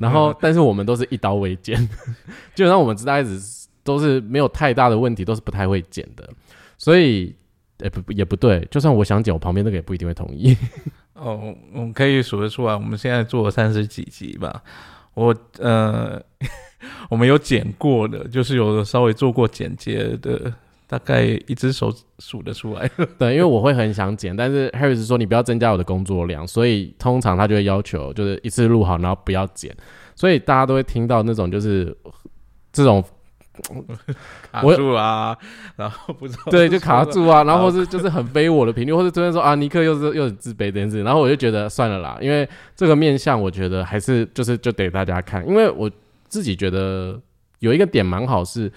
[0.00, 1.76] 然后， 但是我们都是一刀未剪，
[2.54, 3.40] 基本上我们直代子
[3.82, 6.28] 都是没有太大的问题，都是不太会剪的。
[6.78, 7.34] 所以，
[7.78, 10.56] 也不也不对，就算我想剪，我旁边那个也不一定会同意。
[11.14, 14.62] 哦，我们可以数得出来，我们现在做了三十几集吧。
[15.14, 16.22] 我呃，
[17.10, 20.52] 我们有剪过的，就是有稍微做过剪接的。
[20.86, 22.90] 大概一只手数得出来。
[23.16, 29.72] 对，因为我会很想剪，但是 Harris 说你不要增加我的工作量，所以通常他就会要求就是一次录好，然后不要剪。
[30.16, 31.96] 所以大家都会听到那种就是
[32.72, 33.04] 这种
[34.50, 35.36] 卡住啊，
[35.76, 45.90] 然后不知道对就卡住啊，然后或是就是很非我的频率，或是这边说啊尼克又是又很自卑这件事，然后我就觉得算了啦，因为这个面相我觉得还是就是就得大家看，因为我
[46.28, 47.20] 自己觉得
[47.58, 48.70] 有一个点蛮好是。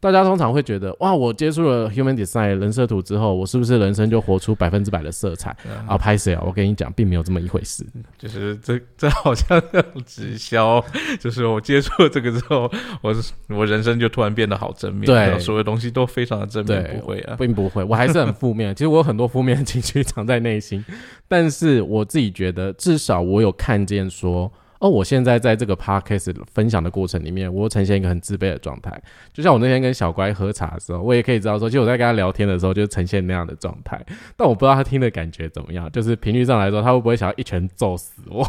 [0.00, 5.50] 大家通常会觉得，哇，我接触了 Human Design 人设图之后，我是不是人生就活出百分之百的色彩？
[5.88, 6.42] 啊，拍谁啊？
[6.46, 7.84] 我跟你讲，并没有这么一回事。
[8.16, 9.60] 就是这 这好像
[10.06, 10.84] 直销，
[11.18, 12.70] 就是我接触了这个之后，
[13.02, 13.12] 我
[13.48, 18.72] 我人生就突然变得好正面，对，所有东西都非常的正面，不会啊，并不会，我还是很负面。
[18.76, 20.84] 其实我有很多负面的情绪藏在内心，
[21.26, 24.52] 但是我自己觉得，至少我有看见说。
[24.80, 29.02] 哦，我现在在这个 podcast 分享的过程里面，我呈现一个很自卑的状态。
[29.32, 34.00] 就像我那天跟小乖喝茶的时候，我也可以知道说，其实我在跟他聊天的时候，就呈现那样的状态。
[34.36, 38.44] 但我不知道他听的感觉怎么样，就是频率上来说，他会不会想要一拳揍死我？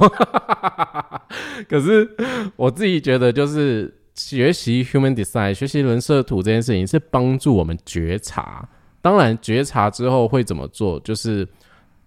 [1.67, 2.07] 可是
[2.55, 8.69] 我自己觉得，就是学习 human design，学习人设图这件事情，是帮助我们觉察。
[9.01, 11.47] 当然，觉察之后会怎么做，就是。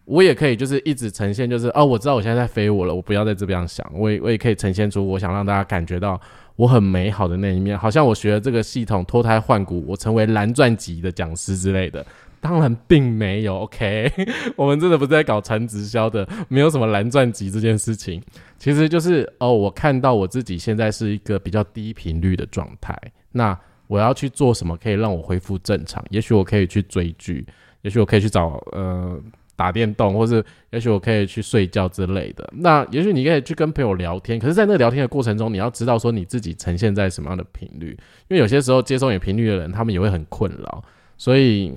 [0.05, 3.89] 我也可以就是一直呈现，就是哦，我知道我现在在飞我了，我不要再这样想。
[3.95, 6.21] 我也我也可以呈现出我想让大家感觉到
[6.57, 12.05] 我很美好的那一面，好像我学了这个系统脱胎换骨，我成为蓝钻级的讲师之类的。
[12.41, 14.11] 当然并没有，OK，
[14.57, 18.21] 我们真的不是在搞传直销的，没有什么蓝钻级这件事情。
[18.59, 22.99] 其实就是哦，我看到我自己现在是一个比较低频率的状态，
[23.31, 26.05] 那我要去做什么可以让我恢复正常？
[26.11, 27.47] 也许我可以去追剧，
[27.83, 29.17] 也许我可以去找呃。
[29.55, 32.49] 打电动，或是也许我可以去睡觉之类的。
[32.57, 37.91] 那也许你可以去跟朋友聊天，可是，在那个聊天的过程中，你要知道说你自己呈现在什么样的频率，
[38.29, 40.83] 因为有些时候接收你频率的人，他们也会很困扰。
[41.17, 41.73] 所以，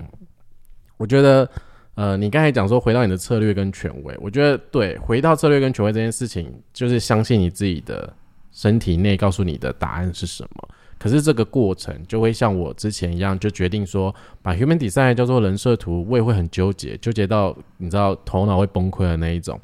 [0.98, 1.48] 我觉得，
[1.96, 8.12] 呃，你刚才讲说回到你的策略跟权威，我觉得对，回到策略跟权威这件事情，就是相信你自己的
[8.52, 10.70] 身体内告诉你的答案是什么。
[10.98, 19.60] 可是这个过程就会像我之前一样，就决定说把 Human Design 叫做人设图，我也会很纠结，纠结到你知道头脑会崩溃的那一种。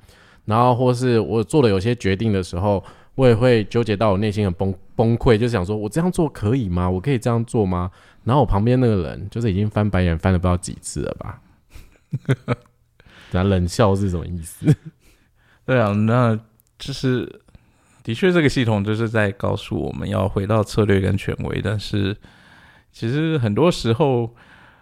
[0.46, 2.84] 然后或是我做了有些决定的时候，
[3.16, 6.90] 我也会纠结到我内心很崩崩溃，就想说我这样做可以吗？
[6.90, 7.90] 我可以这样做吗？
[8.24, 11.42] 然后我旁边那个人就是已经翻白眼翻了不知道几次了吧？
[13.32, 14.76] 那冷笑是什么意思？
[15.66, 16.38] 对啊，那
[16.78, 17.42] 就是。
[18.04, 22.16] 的确，这个系统就是在告诉我们要回到策略跟权威，但是
[22.92, 24.34] 其实很多时候，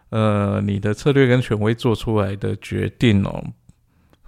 [0.10, 3.44] 呃，你的策略跟权威做出来的决定哦，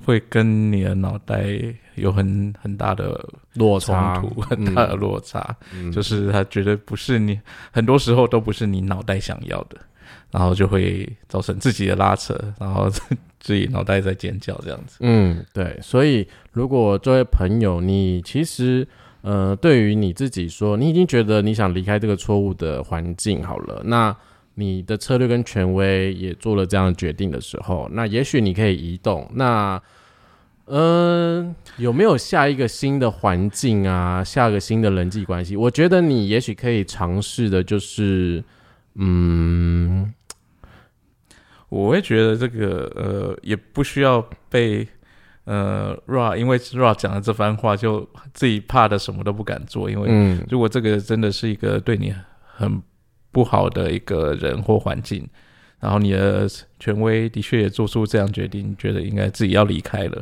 [0.06, 1.46] 会跟你的脑袋
[1.96, 3.24] 有很很大的
[3.54, 5.56] 落差，很大的落差，
[5.94, 7.40] 就是他觉得不是你，
[7.72, 9.78] 很多时候都不是你脑袋想要的。
[10.32, 12.90] 然后就会造成自己的拉扯，然后
[13.40, 14.98] 自己脑袋在尖叫这样子。
[15.02, 15.78] 嗯，对。
[15.82, 18.88] 所以，如果这位朋友，你其实
[19.22, 24.16] 呃，对于你自己说，你已经觉得你想离开这个错误的环境好了，那
[24.56, 29.30] 你的策略跟权威也做了这样的决定的时候，那也许你可以移动。
[29.34, 29.82] 那，
[30.66, 34.24] 嗯，有没有下一个新的环境啊？
[34.24, 35.56] 下个新的人际关系？
[35.56, 38.44] 我觉得你也许可以尝试的，就是，
[38.96, 40.14] 嗯。
[41.70, 44.86] 我会觉得这个呃，也不需要被
[45.46, 49.90] 呃 Ra，因为 Ra 讲了这番话，就自己怕的什么都不敢做。
[49.90, 52.84] 因为如果这个真的是一个对你很
[53.32, 55.26] 不好的一个人或环境，
[55.80, 56.46] 然后你的
[56.78, 60.22] 权威的确也做出这样决定，觉得应该自己要离开了，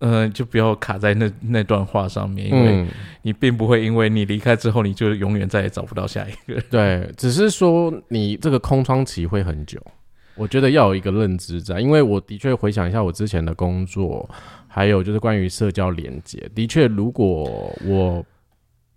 [0.00, 2.86] 嗯，就不要卡在那那段话上面，因为
[3.22, 6.60] 你并不会因为你离开之后，你就永远再也找不到下一个。
[6.70, 9.80] 对，只是说你这个空窗期会很久。
[10.36, 14.28] 我觉得要有一个认知在，因为我的确回想一下我之前的工作，
[14.68, 18.24] 还有就是关于社交连接，的确，如果我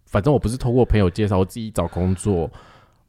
[0.05, 2.47] 反正我不是通过朋友介绍，我自己找工作，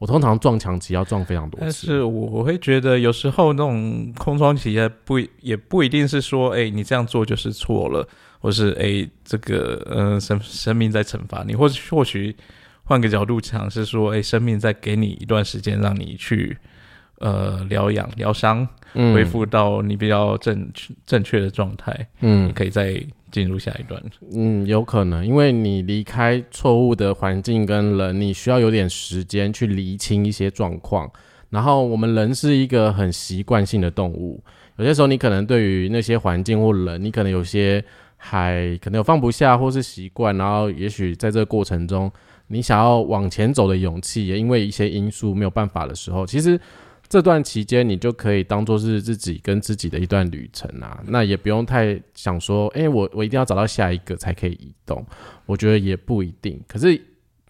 [0.03, 1.63] 我通常撞墙期要撞非常多次。
[1.65, 8.05] 但是我我会觉得有时候那种空窗期也不也不一定是说，哎，你这样做就是错了，
[8.41, 12.35] 或是哎这个呃生生命在惩罚你，或或许
[12.83, 16.59] 换个角度讲是说，哎，生命在给你一段时间让你去
[17.23, 20.71] 呃疗养疗伤，恢复到你比较正
[21.07, 23.03] 正确的状态，嗯，可以再。
[23.33, 23.99] 进入下一段，
[24.35, 31.11] 嗯，有可能，因为你离开错误的环境跟人，你需要有点时间去厘清一些状况。
[31.49, 34.39] 然后，我们人是一个很习惯性的动物，
[34.77, 37.83] 有些时候你可能对于那些环境或人，你可能有些
[38.19, 42.13] 还可能有放不下或是习惯，然后也许在这个过程中，
[42.49, 46.61] 你想要往前走的勇气，也因为一些因素没有办法的时候，其实。
[47.13, 55.05] 这段期间，你就可以当做是自己跟自己的一段旅程啊，那也不用太想说，哎，我我一定要找到下一个才可以移动。
[55.45, 56.59] 我觉得也不一定。
[56.67, 56.99] 可是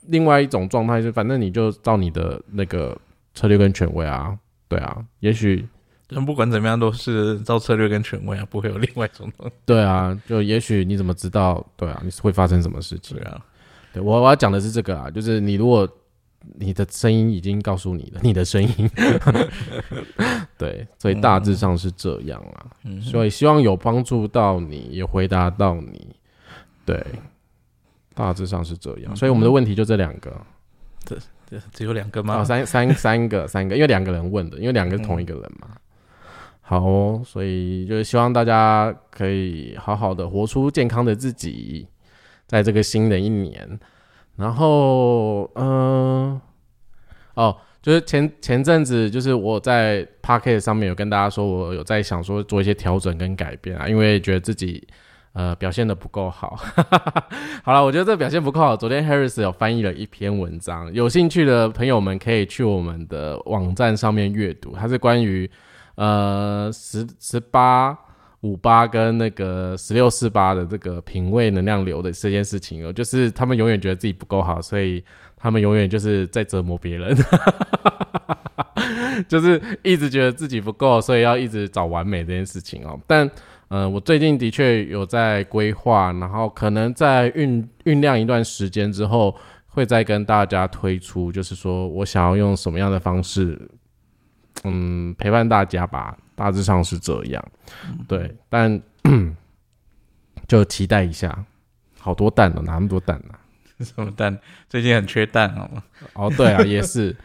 [0.09, 3.01] 另外一种状态是，反正你就照你的那个
[3.35, 5.65] 策略跟权威啊，对啊，也许，
[6.09, 9.31] 但不管怎么样都是照策略跟权威啊，不会有另外一种。
[9.65, 11.65] 对啊，就也许你怎么知道？
[11.77, 13.17] 对啊，你是会发生什么事情？
[13.17, 13.41] 对啊，
[13.93, 15.89] 对我我要讲的是这个啊，就是你如果。
[16.59, 18.91] 你的声音已经告诉你了，你的声音，
[20.59, 22.67] 对，所以大致上是这样啊。
[23.01, 26.15] 所以希望有帮助到你，也回答到你。
[26.85, 27.05] 对，
[28.15, 29.15] 大致上是这样。
[29.15, 30.35] 所以我们的问题就这两个，
[31.05, 31.17] 这
[31.49, 32.41] 这只有两个吗？
[32.41, 35.69] 哦三三 三个，三个，因为两个人问的，因为两个是同一个人嘛。
[36.61, 41.87] 好哦，所以就是希望大家可以好好的活出健康的自己，
[42.47, 43.79] 在这个新的一年。
[44.37, 46.41] 然后，嗯，
[47.35, 54.87] 哦，就是前前阵子，就是我在 p a r k e t 上面有跟大家说，我有在想说做一些调整跟改变啊，因为觉得自己
[55.35, 56.57] 呃表现的不够好。
[57.63, 58.77] 好了，我觉得这表现不够好。
[58.77, 65.49] 昨天 Harris 有翻译了一篇文章，有兴趣的朋友们可以去我们的网站上面阅读，它是关于
[65.97, 67.97] 呃十十八。
[68.43, 75.03] 五八跟那个十六四八的这个品味能量流的这件事情哦，就是他们永远觉得自己不够好，所以
[75.37, 77.17] 他们永远就是在折磨别人，
[79.29, 82.99] 就是一直觉得自己不够，所以要一直找完美这件事情哦。
[83.07, 83.31] 但
[83.69, 89.35] 嗯，我最近的确有在规划，然后可能在酝酝酿一段时间之后，
[89.69, 93.59] 会再跟大家推出，就是说我想要用什么样的方式，
[94.65, 96.19] 嗯，陪伴大家吧。
[96.43, 97.45] 大致上是这样，
[98.09, 98.83] 对，但
[100.49, 101.45] 就期待一下，
[102.01, 103.35] 好多蛋哦，哪那么多蛋呢？
[103.87, 104.37] 什么蛋？
[104.69, 105.85] 最近很缺蛋，好吗？
[106.15, 107.17] 哦，对啊，也是，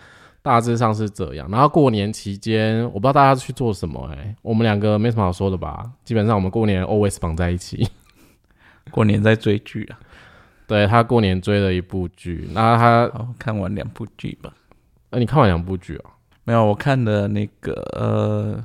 [0.43, 1.49] 大致上是这样。
[1.49, 5.91] 然后过年期间，我不知道大家去做什么，哎，我们两个没什么好说的吧？
[6.03, 7.89] 基本上我们过年 always 绑在一起，
[8.91, 9.97] 过年在追剧啊。
[10.67, 14.53] 对他过年追了一部剧，那他看完两部剧吧？
[15.10, 16.12] 那你看完两部剧啊？
[16.43, 18.63] 没有，我看的那个呃。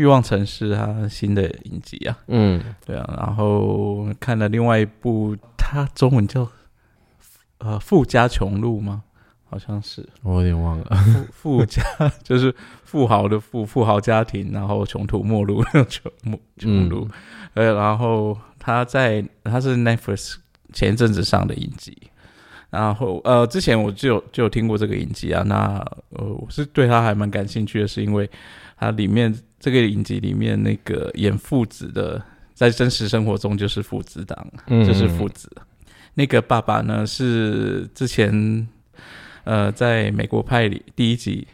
[0.00, 6.48] 欲望城市啊，新的影集啊，嗯，对啊，然后看了另外一部，它中文叫
[7.58, 9.02] 呃富家穷路吗？
[9.50, 10.86] 好像是，我有点忘了。
[11.34, 11.82] 富富家
[12.24, 16.10] 就是富豪的富，富豪家庭，然后穷途末路穷
[16.56, 17.06] 穷路，
[17.52, 20.36] 呃，然后他在他是 Netflix
[20.72, 21.94] 前一阵子上的影集，
[22.70, 25.84] 然后呃，之前我就有就有听过这个影集啊，那
[26.16, 28.30] 呃，我是对他还蛮感兴趣的，是因为
[28.78, 29.36] 它里面。
[29.60, 32.20] 这个影集里面那个演父子的，
[32.54, 35.48] 在真实生活中就是父子档，就是父子。
[36.14, 38.66] 那个爸爸呢是之前
[39.44, 41.46] 呃在美国派里第一集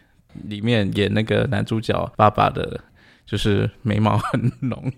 [0.45, 2.81] 里面演那个男主角爸爸的，
[3.27, 4.92] 就是眉毛很浓，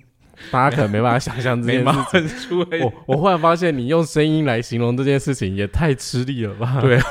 [0.51, 2.61] 大家可能没办法想象眉 毛很粗。
[2.61, 6.81] 我我忽然发现你用声音来形容这件事情也太吃力了吧？
[6.83, 7.01] 对。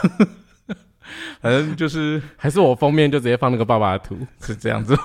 [1.41, 4.97] 反正就是还是我封面就直接放那个爸爸的图，是这样子。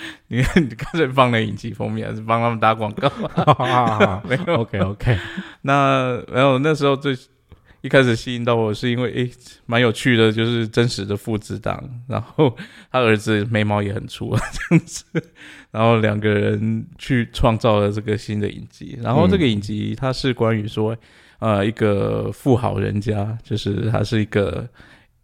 [0.28, 3.10] 你看，你干脆放了影集封面，还是帮他们打广告？
[4.28, 5.18] 没有，OK OK。
[5.62, 7.16] 那然后，那时候最
[7.82, 9.30] 一开始吸引到我是因为，诶，
[9.66, 11.82] 蛮有趣的，就是真实的父子档。
[12.06, 12.54] 然后
[12.92, 15.04] 他儿子眉毛也很粗啊，这样子。
[15.72, 18.98] 然后两个人去创造了这个新的影集。
[19.02, 20.96] 然后这个影集它是关于说，
[21.38, 24.68] 呃，一个富豪人家，就是他是一个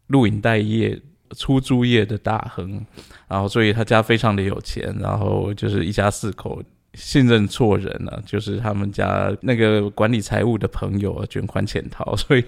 [0.06, 0.98] 录影带业。
[1.36, 2.84] 出租业的大亨，
[3.28, 6.62] 然后所以他家非常的有钱，然后就是一家四口
[6.94, 12.44] 信任错人了，就是他们家那个管理财务的朋友啊卷款潜逃， 所以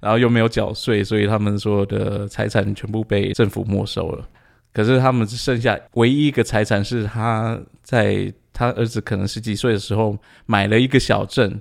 [0.00, 4.24] 然后又没有缴税，所以他们所有的财产全部被政府没收了。
[4.72, 10.16] 可是他们只剩下唯一一个财产是他在他儿子可能十几岁的时候
[10.46, 11.60] 买了一个小镇，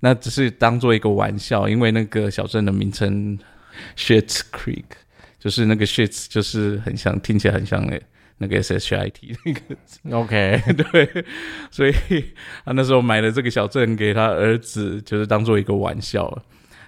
[0.00, 3.38] 那只是当做一个玩笑，因为那个小镇的名称
[3.96, 4.84] Shit Creek。
[5.40, 8.00] 就是那个 shit 就是很像，听起来很像那
[8.38, 10.62] 那个 S H I T 那个 OK，
[10.92, 11.24] 对，
[11.72, 11.92] 所以
[12.64, 16.40] 他那时候买了这个小镇给他儿子，就是当做一个玩笑。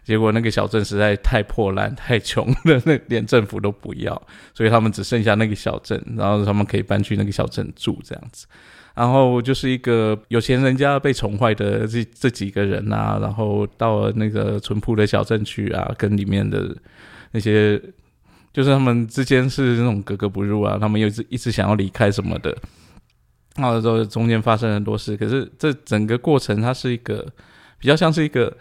[0.05, 4.21] 结果那个小镇实在太破烂、太穷了，那连政府都不要，
[4.53, 8.49] 所以他们只剩下那个小镇，然后他们可以搬去那个小镇住这样子。
[8.97, 16.77] 然后就是一个有钱人家被宠坏的这这几个人啊，然后到了那个淳朴的小镇去啊，跟里面的
[17.31, 17.81] 那些，
[18.53, 22.57] 就是他们之间是那种格格不入啊，他们又一直一直想要离开什么的，
[23.57, 27.27] 然后之后中间发生很多事，可是这整个过程它是一个
[27.79, 28.57] 比较像是一个。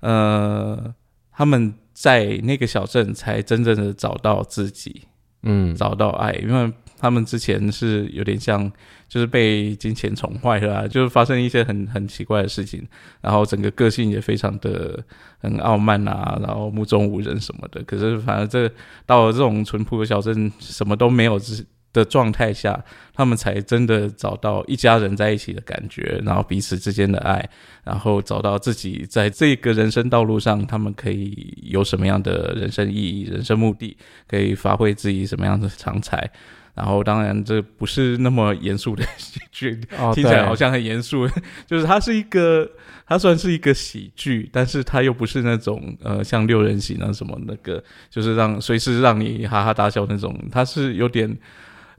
[0.00, 0.94] 呃，
[1.32, 5.04] 他们在那个小镇才真正的找到自己，
[5.42, 8.70] 嗯，找到爱，因为他们之前是有点像，
[9.08, 12.86] 就是被金钱宠坏了，就是发生一些很很奇怪的事情，
[13.20, 15.02] 然后整个个性也非常的
[15.38, 17.82] 很傲慢啊，然后目中无人什么的。
[17.84, 18.72] 可是反正这
[19.04, 22.78] 到了这种淳朴的小镇，什么都没有，之的状态下，
[23.14, 27.48] 他们才真的找到一家人在一起的感觉，然后彼此之间的爱，
[27.84, 33.96] 然后找到自己在这个人生道路上，他们可以有什么样的人生意义、人生目的，
[34.28, 36.30] 可以发挥自己什么样的长才。
[36.76, 39.80] 然后，当然这不是那么严肃的喜剧，
[40.14, 41.26] 听起来好像很严肃。
[41.66, 42.70] 就是它是一个，
[43.06, 50.38] 它算是一个喜剧，但是它又不是那种呃像六人行啊什么那个，就是让随时让你哈哈大笑那种。
[50.52, 51.36] 它是有点。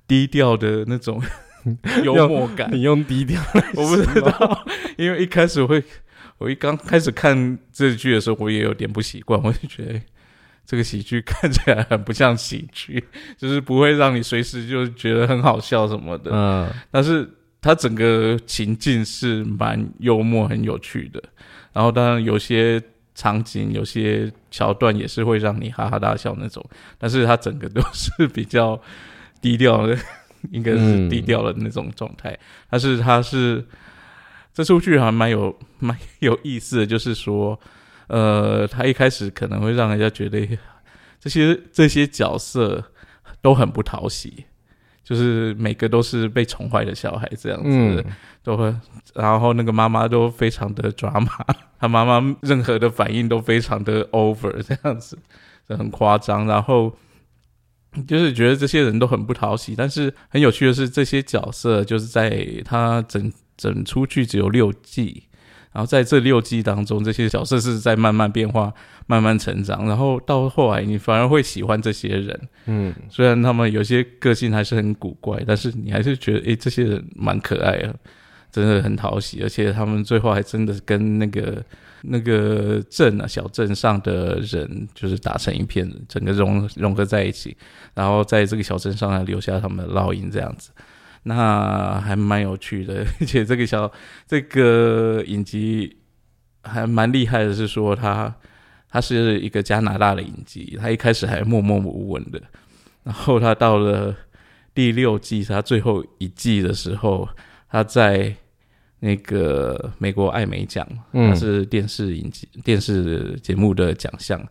[0.09, 1.21] 低调的那种
[2.01, 3.41] 幽默感，你用低调，
[3.75, 4.65] 我不知道，
[4.95, 5.83] 因为一开始会，
[6.37, 10.01] 我一刚开始看这剧的时候，我也有点不习惯，我就觉得
[10.67, 13.03] 这个喜剧 看起来很不像喜剧，
[13.37, 16.29] 就是不会让你随时就觉得很好笑什么的。
[16.31, 17.27] 嗯，但是
[17.59, 21.23] 它整个情境是蛮幽默、很有趣的，
[21.73, 22.79] 然后当然有些
[23.15, 26.63] 场景、有些桥段也是会让你哈哈大笑那种，
[26.99, 28.79] 但是它整个都是比较。
[29.39, 29.95] 低调的，
[30.49, 32.37] 应该是低调的那种状态。
[32.71, 33.63] 但是它是
[34.51, 37.57] 这出剧还蛮有蛮有意思的，就是说，
[38.07, 40.47] 呃，他一开始可能会让人家觉得
[41.19, 42.83] 这些这些角色
[43.41, 44.45] 都很不讨喜，
[45.03, 48.05] 就是每个都是被宠坏的小孩这样子，
[48.43, 48.73] 都会，
[49.13, 51.29] 然后那个妈妈都非常的抓马，
[51.79, 55.17] 他妈妈任何的反应都非常的 over 这样子，
[55.67, 56.97] 很夸张，然后。
[58.05, 65.23] 就是觉得这些人都很不讨喜，但是很有趣的是，这些角色就是在他整整出剧只有六季，
[65.77, 68.73] 然后在这六季当中，这些角色是在慢慢变化、
[69.05, 72.41] 慢慢成长，然后到后来你反而会喜欢这些人。
[72.65, 77.95] 嗯，虽然他们有些个性还是很古怪，但是你还是觉得，诶，这些人蛮可爱的，
[78.51, 81.63] 真的很讨喜，而且他们最后还真的跟那个。
[82.03, 87.57] 那个镇啊，小镇上的人就是打成一片，整个融融合在一起，
[87.95, 90.69] 然后在这个小镇上还留下他们的烙印，这样子，
[91.27, 93.05] 那还蛮有趣的。
[93.19, 93.91] 而且这个小
[94.25, 95.97] 这个影集
[96.63, 98.33] 还蛮厉害的，是说他
[98.89, 102.41] 他是一个加拿大的影集，他一开始还默默无闻的，
[103.03, 104.15] 然后他到了
[104.73, 107.27] 第六季，他最后一季的时候，
[107.69, 108.35] 他在。
[108.99, 114.43] 那个美国艾美奖，它是电视影集、电视节目的奖项。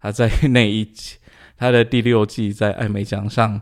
[0.00, 1.18] 他在那一季，
[1.54, 3.60] 他的第六季在艾美奖上，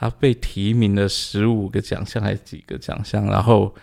[0.00, 3.26] 他被提名了十五个奖项还是几个奖项？
[3.26, 3.74] 然后，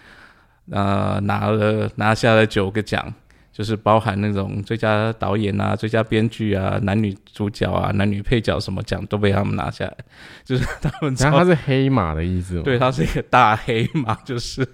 [0.72, 3.14] 呃，拿了拿下了九个奖，
[3.54, 9.96] 就是包含那种最佳导演啊、最佳编剧啊、男女主角啊、男女配角什么奖都被他们拿下来。
[10.44, 14.68] 就是他们，然后他是黑马的意思，对他是一个大黑马，就是。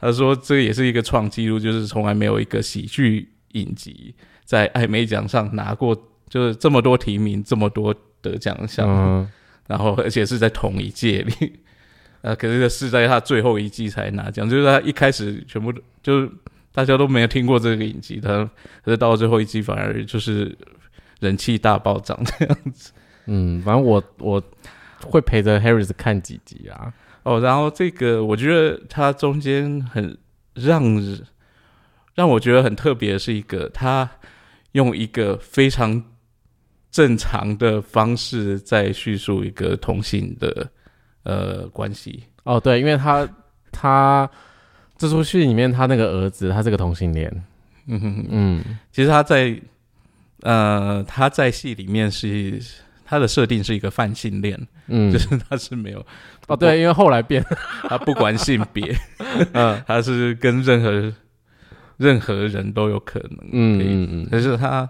[0.00, 5.92] 他说：“这也是一个创纪录，就是从来没有一个喜剧影集在艾美奖上拿过，
[6.28, 9.28] 就是这么多提名，这么多得奖项，
[9.68, 11.60] 然后而且是在同一届里，
[12.22, 16.28] 呃，可是是在他最后一季才拿奖，就是他一开始全部就是
[16.72, 18.44] 大家都没有听过这个影集，他
[18.82, 20.58] 可是到了最后一季反而就是
[21.20, 22.90] 人气大暴涨这样子。
[23.26, 24.42] 嗯，反正我我
[25.04, 26.92] 会陪着 Harris 看几集啊。”
[27.24, 30.16] 哦，然后这个我觉得它中间很
[30.54, 30.82] 让
[32.14, 34.08] 让我觉得很特别的是一个，他
[34.72, 36.02] 用一个非常
[36.90, 40.70] 正常的方式在叙述一个同性的
[41.22, 42.22] 呃关系。
[42.44, 43.28] 哦，对，因为他
[43.72, 44.30] 他
[44.96, 47.30] 这出戏里面他那个儿子他是个同性恋。
[47.86, 49.58] 嗯哼嗯，其实他在
[50.42, 52.60] 呃他在戏里面是。
[53.10, 56.06] 他的设定是一个泛性恋，嗯，就是他是没有
[56.46, 57.42] 哦，对，因为后来变，
[57.88, 58.94] 他不管性别，
[59.54, 61.10] 嗯，他是跟任何
[61.96, 64.86] 任何人都有可能，嗯嗯嗯，可是他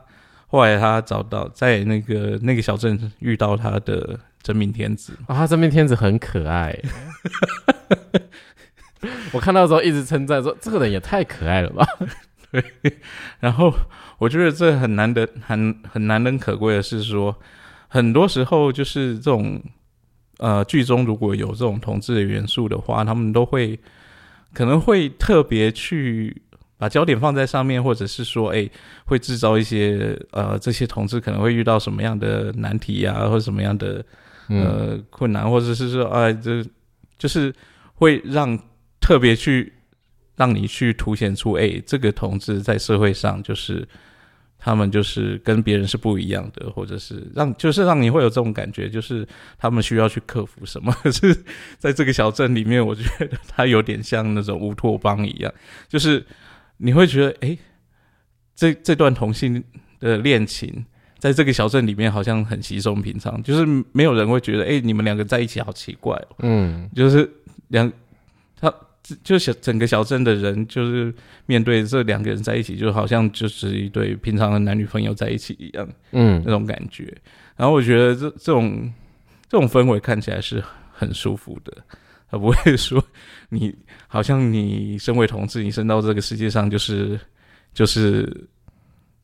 [0.48, 6.76] 后来他找到在那个那个小镇遇到他的真命天子，啊，他真命天子很可爱。
[9.32, 11.86] 我看到的时候一直称赞说，这个人也太可爱了吧。
[12.50, 12.64] 对
[13.40, 13.70] 然后
[14.16, 17.36] 我觉得这很难得、很很难能可贵的是说，
[17.88, 19.62] 很多时候就是这种
[20.38, 23.78] 呃剧中如果有这种同志的元素的话，他们都会
[24.54, 26.40] 可能会特别去
[26.78, 28.66] 把焦点放在上面，或者是说，哎，
[29.04, 34.02] 会制造一些呃这些同志可能会遇到什么样的难题啊，或者什么样的
[34.48, 36.64] 呃困难，或者是说，哎，这
[37.18, 37.52] 就是
[37.94, 38.58] 会让
[39.00, 39.72] 特别去。
[40.38, 43.84] 让你去凸显出，哎，这个同志在社会上就是
[44.56, 49.26] 他们就是跟别人是不一样的，或者是让就是让你会有这种感觉，就是
[49.58, 50.94] 他们需要去克服什么？
[51.10, 51.36] 是
[51.76, 55.52] 在这个小镇里面，我觉得他有点像那种乌托邦一样，
[55.88, 56.24] 就是
[56.78, 57.56] 你会觉得，哎，
[58.54, 59.62] 这这段同性
[60.00, 60.84] 的恋情
[61.18, 67.30] 在这个小镇里面好像很稀松平常，就是没有人会觉得，哎，你们两个在一起好奇怪哦，嗯，就是
[67.68, 67.92] 两
[68.60, 68.74] 他。
[69.24, 71.14] 就小整个小镇的人，就是
[71.46, 77.16] 面对这两个人在一起，就好像就是一对平常的男女朋友在一起一样，嗯，那种感觉。
[77.56, 78.92] 然后我觉得这这种
[79.48, 80.62] 这种氛围看起来是
[80.92, 81.72] 很舒服的，
[82.30, 83.02] 他不会 说
[83.48, 83.74] 你
[84.06, 87.18] 好像你身为同志，你生到这个世界上就是
[87.74, 88.48] 就是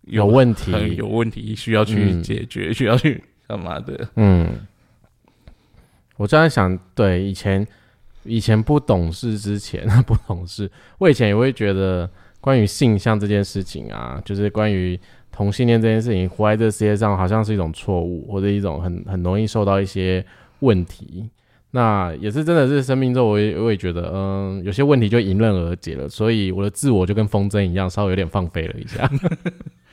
[0.03, 4.09] 有问题，有问题需要去解决，需要去干嘛的？
[4.17, 4.49] 嗯，
[6.17, 7.67] 我正在想，对以前。
[8.27, 14.99] 以前不懂事之前 不懂事，我以前也会觉得关于性向这件事情啊，就是关于
[15.31, 20.25] 同性恋这件事情，活在这世界上好像是一种错误，或者一种很很容易受到一些
[20.61, 21.29] 问题。
[21.75, 29.11] 那也是真的是生命中，我也我也觉得，嗯，有些问题就迎刃而解了，所以我的自我就跟风筝一样，稍微有点放飞了一下。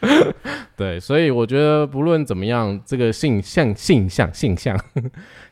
[0.77, 4.79] 对，所以我觉得不论怎么样，这个性向、性向、性向、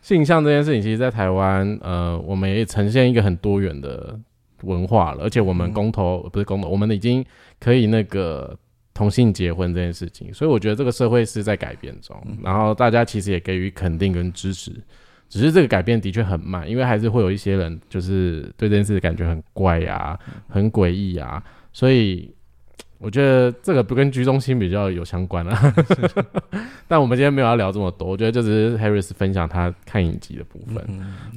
[0.04, 4.16] 性向这件事情，其实，在台湾，呃，我们也呈现一个很多元的
[4.62, 7.26] 文化了，而且我们公投不是公投，我们已经
[7.60, 8.56] 可以那个
[8.94, 14.72] 同性结婚这件事情，所以我觉得这个社会是在改变中，然后大家其实也给予肯定跟支持，
[15.30, 20.20] 只是这个改变的确很慢，因为还是会有一些人就是对这件事感觉很怪呀、
[20.50, 22.34] 很诡异啊，所以。
[23.02, 25.74] 我觉得这个不跟居中心比较有相关啊，
[26.86, 28.10] 但我们今天没有要聊这么多。
[28.10, 30.86] 我觉得就只是 Harris 分享他看影集的部分，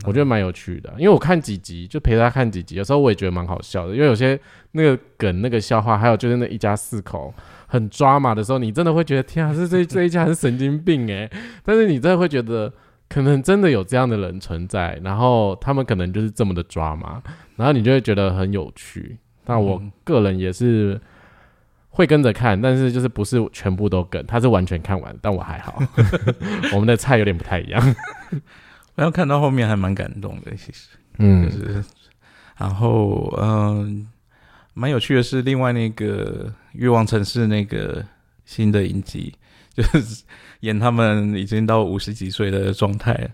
[0.04, 0.92] 我觉得蛮有趣的。
[0.98, 3.94] 因为我看几集就陪他看几集，有时候我也觉得蛮好笑的。
[3.94, 4.36] 因为有些
[4.72, 7.32] 那个梗、那个笑话，还有就是那一家四口
[7.68, 11.30] 很抓马的时候，你真的会觉得天啊，这这这一家是神经病诶。
[11.62, 12.72] 但是你真的会觉得，
[13.12, 17.22] 可能真的有这样的人存在，然后他们可能就是这么的抓嘛，
[17.56, 19.18] 然后你就会觉得很有趣。
[19.44, 21.00] 那我个人也是。
[21.94, 25.78] 会跟着看，但是就是不是全部都跟，他是完全看完，但我还好。
[26.72, 27.94] 我们的菜有点不太一样。
[28.96, 30.88] 然后看到后面还蛮感动的，其实，
[31.18, 31.84] 嗯，就是，
[32.56, 34.08] 然后嗯，
[34.72, 38.02] 蛮有趣的是，另外那个《欲望城市》那个
[38.46, 39.34] 新的影集，
[39.74, 40.24] 就是
[40.62, 43.30] 演他们已经到五十几岁的状态。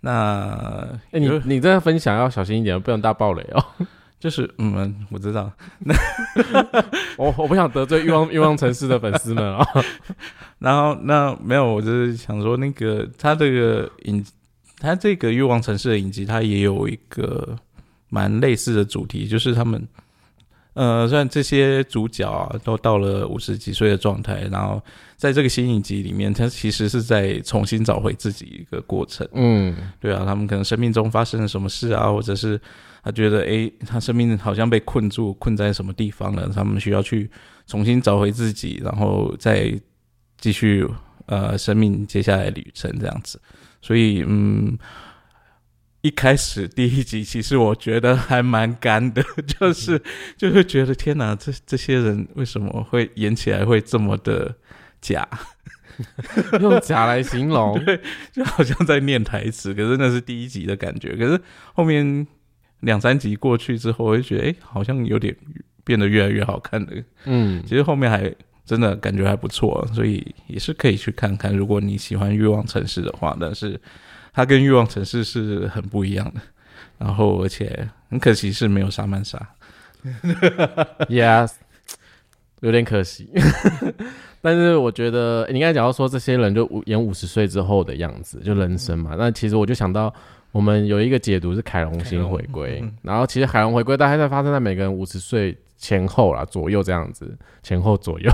[0.00, 3.64] 那你你这样分享要小心一点，不能大爆雷哦。
[4.18, 5.50] 就是嗯，我知道。
[5.78, 5.94] 那
[7.18, 9.66] 我我不想得罪欲望欲望城市的粉丝们啊。
[10.58, 14.24] 然后那没有，我就是想说，那个他这个影，
[14.78, 17.56] 他这个欲望城市的影集，它也有一个
[18.08, 19.86] 蛮类似的主题，就是他们
[20.76, 24.80] 呃，虽然这些主角啊都到了五十几岁的状态，然后
[25.16, 29.26] 在这个新影集里面，他其实是在重新找回自己一个过程。
[29.32, 32.60] 嗯，对啊，他们可能生命中发生了什么事啊，或者是。
[33.02, 36.50] 他觉得，哎，他生命好像被困住，困在什么地方了？
[36.52, 37.30] 他们需要去
[37.64, 39.72] 重新找回自己，然后再
[40.40, 40.84] 继续
[41.26, 43.40] 呃生命接下来旅程这样子。
[43.80, 44.76] 所以，嗯，
[46.06, 49.22] 一开始第一集其实我觉得还蛮干的，
[49.58, 50.00] 就是
[50.36, 54.54] 就会觉得天哪，这这些人为什么会演起来会这么的
[55.00, 55.28] 假？
[56.60, 58.00] 用假来形容，对，
[58.32, 59.72] 就好像在念台词。
[59.74, 61.40] 可是那是第一集的感觉，可是
[61.74, 62.26] 后面。
[62.80, 65.34] 两三集过去之后，我就觉得，哎，好像有点
[65.82, 67.02] 变得越来越好看的。
[67.24, 68.32] 嗯，其实后面还
[68.66, 71.56] 真的感觉还不错，所以也是可以去看看。
[71.56, 73.80] 如果你喜欢《欲望城市》的话，但是
[74.36, 76.40] 它跟《欲望城市》是很不一样的。
[76.98, 79.40] 然后，而且很可惜是没有沙曼莎。
[81.08, 81.52] Yes，
[82.60, 83.30] 有点可惜。
[84.42, 89.16] 但是我觉得，你刚才讲到说这些人就演五十岁之后的样子，就人生嘛。
[89.18, 90.12] 那其实我就想到。
[90.56, 98.32] 我们有一个解读是凯龙星回归，然后其实海龙回归大概在发生在每个人五十岁前后啦，左右这样子，前后左右。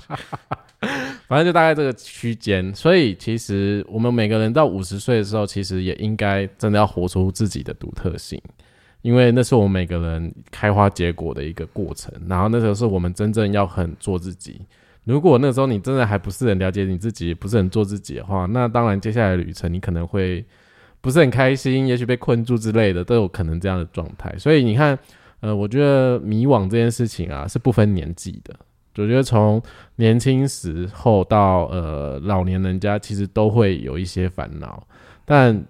[1.26, 2.74] 反正就大概这个区间。
[2.74, 8.38] 所以其实我们每个人到五十岁的时候，其实也应该真的要活出自己的独特性，
[9.00, 12.12] 因为那是我们每个人开花结果的一个过程。
[12.28, 14.60] 然后那时候是我们真正要很做自己。
[15.04, 20.44] 如果那时候你真的还不是很了解你自己，不是很做自己的话，那当然接下来的旅程你可能会
[21.00, 24.34] 不是很开心，也许被困住之类的都有可能这样的状态。
[24.38, 24.98] 所以你看，
[25.40, 28.54] 呃，我觉得迷惘这件事情啊是不分年纪的，
[28.96, 29.62] 我觉得从
[29.96, 34.86] 年轻时候到呃老年人家其实都会有一些烦恼，
[35.24, 35.64] 但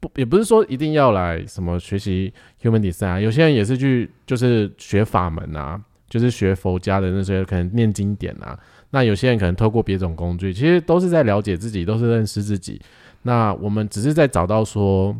[0.00, 2.32] 不也不是说一定要来什么学习
[2.62, 5.80] human design 啊，有些人也是去就是学法门啊。
[6.08, 8.56] 就是学佛家的那些，可能念经典啊。
[8.90, 12.80] 那有些人可能透过别种工具，其实都是在了解自己，都是认识自己。
[13.26, 15.16] 那我们只是在找到说，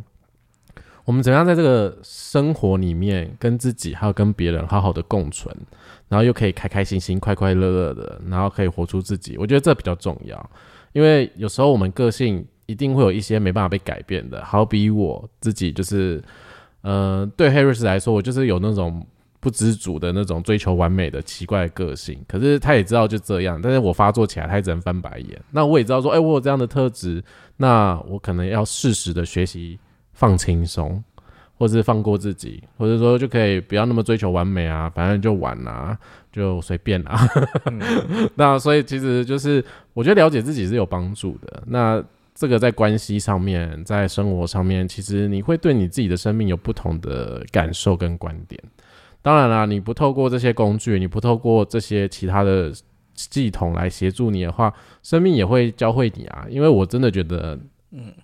[1.05, 5.53] 我们怎样在这个生活里面跟自己还有跟别人好好的共存，
[6.09, 9.37] 然后又可以开开心心、快快乐乐的，然后可以活出自己。
[9.37, 10.51] 我觉得这比较重要，
[10.93, 14.45] 因为有时候我们个性一定会有一些没办法被改变的。
[14.45, 16.23] 好比我自己就是，
[16.83, 19.05] 呃，对 Harris 来说，我就是有那种。
[19.47, 25.41] 不知足的那种追求完美的奇怪个性，可是他也知道就这样，但是我发作起来，他只能翻白眼。
[25.53, 27.23] 那我也知道说，哎，我有这样的特质，
[27.57, 29.79] 那我可能要适时的学习
[30.15, 31.01] 放轻松，
[31.57, 35.97] 或是放过自己，或者说就可以不要那么追求完美啊，反正就玩啊，
[36.33, 37.17] 就随便啊。
[38.35, 41.63] 那所以其实就是我觉得了解自己是有帮助的。
[41.69, 42.03] 那
[42.35, 48.61] 这个在关系上面，在生活上面，其实你会对你自己的生命有不同的感受跟观点。
[49.27, 52.73] 当然啦，你不透过这些工具，你不透过这些其他的
[53.17, 54.73] 系统来协助你的话，
[55.03, 56.47] 生命也会教会你啊。
[56.49, 57.59] 因为我真的觉得，
[57.91, 58.15] 嗯，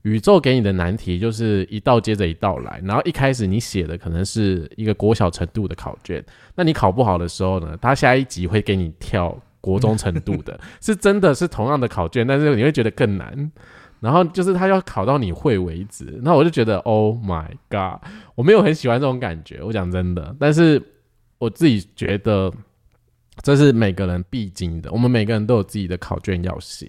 [0.00, 6.24] 宇宙给你的难题就是一道接着一道来，然后一开始你写的可能是一个国小程度的考卷，
[6.54, 13.52] 那你考不好的时候呢，他下一集会给你跳国中程度的，是真的是同样的考卷，但是你会觉得更难。
[14.00, 18.00] 然后就是他要考到你会为止，那我就觉得 Oh my God，
[18.34, 19.60] 我没有很喜欢这种感觉。
[19.62, 20.82] 我讲真的，但是
[21.38, 22.52] 我自己觉得
[23.42, 24.90] 这是每个人必经的。
[24.92, 26.88] 我们每个人都有自己的考卷要写，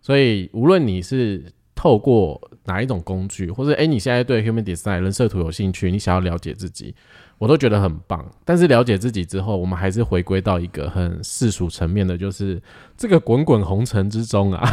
[0.00, 1.44] 所以无论你是
[1.76, 6.92] 透过哪一种工具，或者诶你现在对 Human Design 人设图有兴趣，你想要了解自己。
[7.38, 12.58] 我都觉得很棒，但是了解自己之后，我们还是回归到一个很世俗层面的，就是
[12.96, 14.66] 这个滚滚红尘之中啊，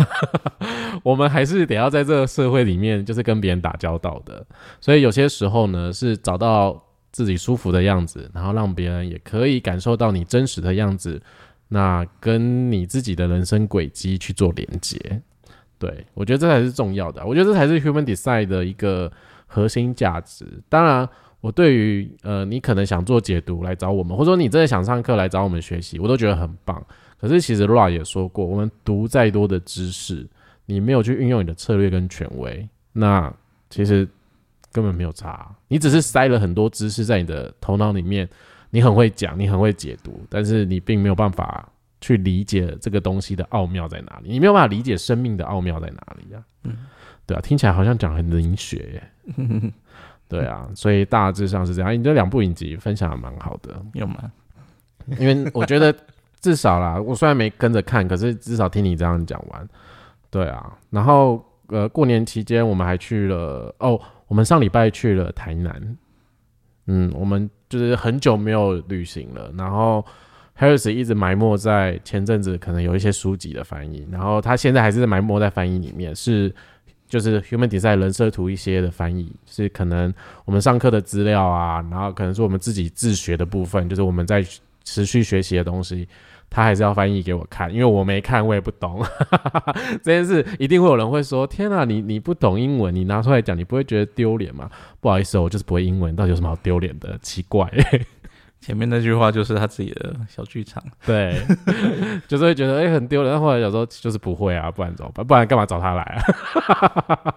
[1.03, 4.47] 我们还是得要在这个社会里面，就是跟别人打交道的。
[4.79, 6.81] 所以有些时候呢，是找到
[7.11, 11.21] 自己舒服的样子，然后让别人也可以感受到你真实的样子，
[11.67, 15.21] 那跟你自己的人生轨迹去做连接。
[15.83, 19.11] 对我觉得这才是重要的，我觉得这才是 Human Design 的一个
[19.45, 20.45] 核心价值。
[20.69, 21.09] 当然。
[21.43, 26.81] 我对于呃，你可能想做解读来找我们，或者说你真的想上课来找我们学习，我都觉得很棒。
[27.19, 30.25] 可是其实 Ra 也说过，我们读再多的知识，
[30.67, 33.29] 你没有去运用你的策略跟权威，那
[33.69, 34.07] 其实
[34.71, 35.53] 根本没有差。
[35.67, 38.25] 你只是塞了很多知识在你的头脑里面，
[38.69, 41.67] 你很会讲，你很会解读，但是你并没有办法
[42.03, 46.43] 去理解这个东西的奥妙在哪里，你没有办法理解生命的奥妙在哪里呀？
[46.65, 46.75] 嗯，
[47.25, 49.03] 对啊，听起来好像讲很灵学耶。
[50.27, 51.97] 对啊，所以大致上是这样。
[51.97, 54.29] 你这两部影集分享的蛮好的，有吗？
[55.17, 55.95] 因为我觉得
[56.41, 59.67] 至少啦，我虽然没跟着看，可是至少听你这样讲完。
[60.29, 65.97] 对啊，然后呃，过年期间我们还去了哦，我们上礼拜去了台南。
[66.87, 69.49] 嗯，我们就是很久没有旅行了。
[69.57, 70.05] 然后
[70.57, 76.53] Harris 一直埋没在前阵子可能有一些书籍的翻译，然后他现在还是埋没在翻译里面是。
[77.05, 80.11] 就是 Human Design 人设图一些的翻译，是可能
[80.45, 84.43] 我们上课的资料啊，然后可能是我们自己自学的部分，就是我们在
[84.83, 86.07] 持续学习的东西，
[86.49, 89.05] 他还是要翻译给我看，因为我没看，我也不懂
[90.01, 90.43] 这件事。
[90.57, 94.67] 一定会有人会说：“天啊，你你不懂英文，你拿出来讲，你不会觉得丢脸吗？”
[94.99, 97.15] 不好意思，我就是不会英文，到底有什么好丢脸的？
[97.21, 97.71] 奇怪。
[98.63, 101.41] 前面那句话就是他自己的小剧场， 对，
[102.29, 105.27] 就是会觉得哎很丢人，后来有时候就是不会啊，不然怎么办？
[105.27, 107.35] 不然干嘛找他来啊？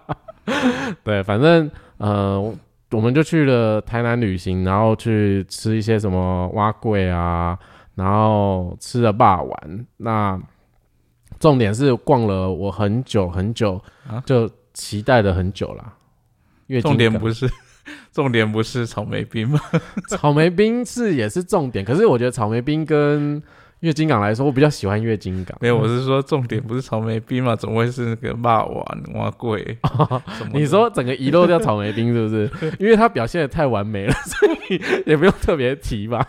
[1.03, 2.39] 对，反正呃，
[2.91, 7.59] 我们就去了台南旅行，然后去吃一些什么蛙桂啊，
[7.95, 9.85] 然后吃了霸丸。
[9.97, 10.39] 那
[11.39, 13.81] 重点是逛了我很久很久，
[14.25, 15.93] 就期待了很久了。
[16.81, 17.45] 重点不是。
[18.11, 19.59] 重点不是草莓冰吗？
[20.09, 23.41] 草莓冰是也是重点，可是我觉得草莓冰跟
[23.81, 25.55] 月经港来说，我比较喜欢月经港。
[25.61, 27.55] 没有，我是说重点不是草莓冰嘛？
[27.55, 29.77] 怎么会是那个霸王蛙贵？
[30.51, 32.51] 你说整个遗漏掉草莓冰是不是？
[32.79, 36.27] 因为它表现的太完美了，所以也不用特别提吧。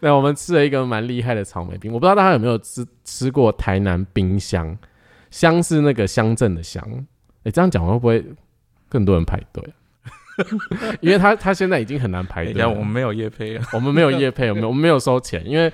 [0.00, 4.76] 那，我们吃了一个蛮厉害的草莓冰，我不知道大家有没有吃吃过台南冰箱，
[5.30, 6.84] 香是那个乡镇的乡。
[7.44, 8.24] 哎、这样讲会不会
[8.88, 9.74] 更多人排队啊？
[11.00, 12.64] 因为他他现在已经很难排队。
[12.66, 13.64] 我们没有夜配啊。
[13.74, 15.72] 我们没有夜配，我们我们没有收钱，因为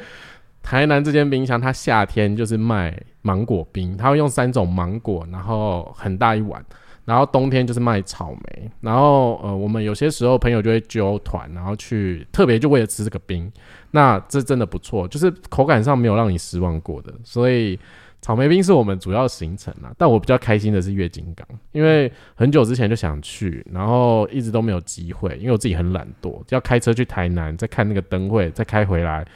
[0.62, 6.64] 台南这间冰箱，它夏天就是卖芒果冰，它会用三种芒果，然后很大一碗，
[7.04, 13.50] 然后冬天就是卖草莓，然后呃，我们有些时候朋友就会揪团，然后去特别就为了吃这个冰，
[13.90, 17.78] 那这真的不错，就是口感上没有让你失望过的，所以。
[18.22, 29.26] 草莓冰是我们主要行程啊，但我比较开心的是月经港，因为很久之前就想去，然后一直都没有机会，因为我自己很懒惰，要开车去台南，再看那个灯会，再开回来，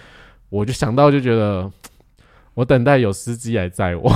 [0.48, 1.68] 我就想到就觉得，
[2.54, 4.08] 我等待有司机来载我，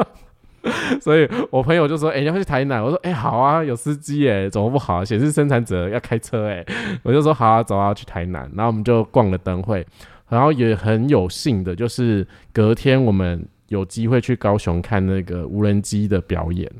[1.00, 5.04] 所以我朋友就说：“哎、你要去台南？”我说：“哎、好啊，有司机哎，怎么不好？
[5.04, 6.64] 显示生产者要开车哎。”
[7.02, 9.86] 我就说：“好啊，走啊，去台南。”然后我们就逛了灯会，
[10.28, 16.70] 然后也很有幸的，就是隔天我们有机会去高雄看那个无人机的表演。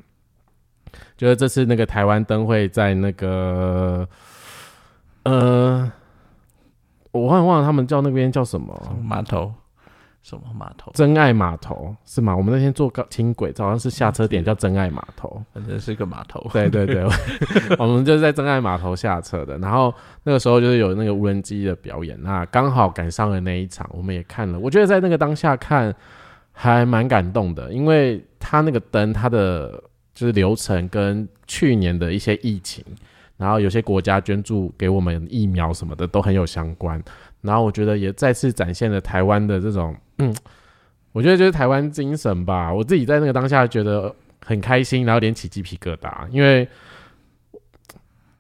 [1.17, 4.09] 就是这次那个台湾灯会在那个，
[5.25, 5.91] 呃，
[7.11, 9.53] 我忘忘了他们叫那边叫什么，码头，
[10.23, 10.91] 什么码头？
[10.95, 12.35] 真爱码头是吗？
[12.35, 15.43] 我们那天坐高轻轨，好像是下车点叫真爱码头。
[15.53, 16.41] 反正是个码头。
[16.53, 17.05] 对对对，
[17.79, 19.59] 我们就是在真爱码头下车的。
[19.59, 24.59] 然后那个时候就是有那个无人机的表演，那刚好赶上了那一场，我们也看了。
[24.59, 25.95] 我觉得在那个当下看
[26.59, 29.73] 还蛮感动的，因为它那个灯，它的
[30.15, 32.83] 就是流程跟去年的一些疫情，
[33.37, 37.01] 然后有些国家捐助给我们疫苗什么的都很有相关。
[37.43, 40.35] 然后我觉得也再次展现了台湾的这种，嗯，
[41.13, 42.73] 我觉得就是台湾精神吧。
[42.73, 46.67] 我自己在那个当下觉得很开心，然后有点起鸡皮疙瘩，因为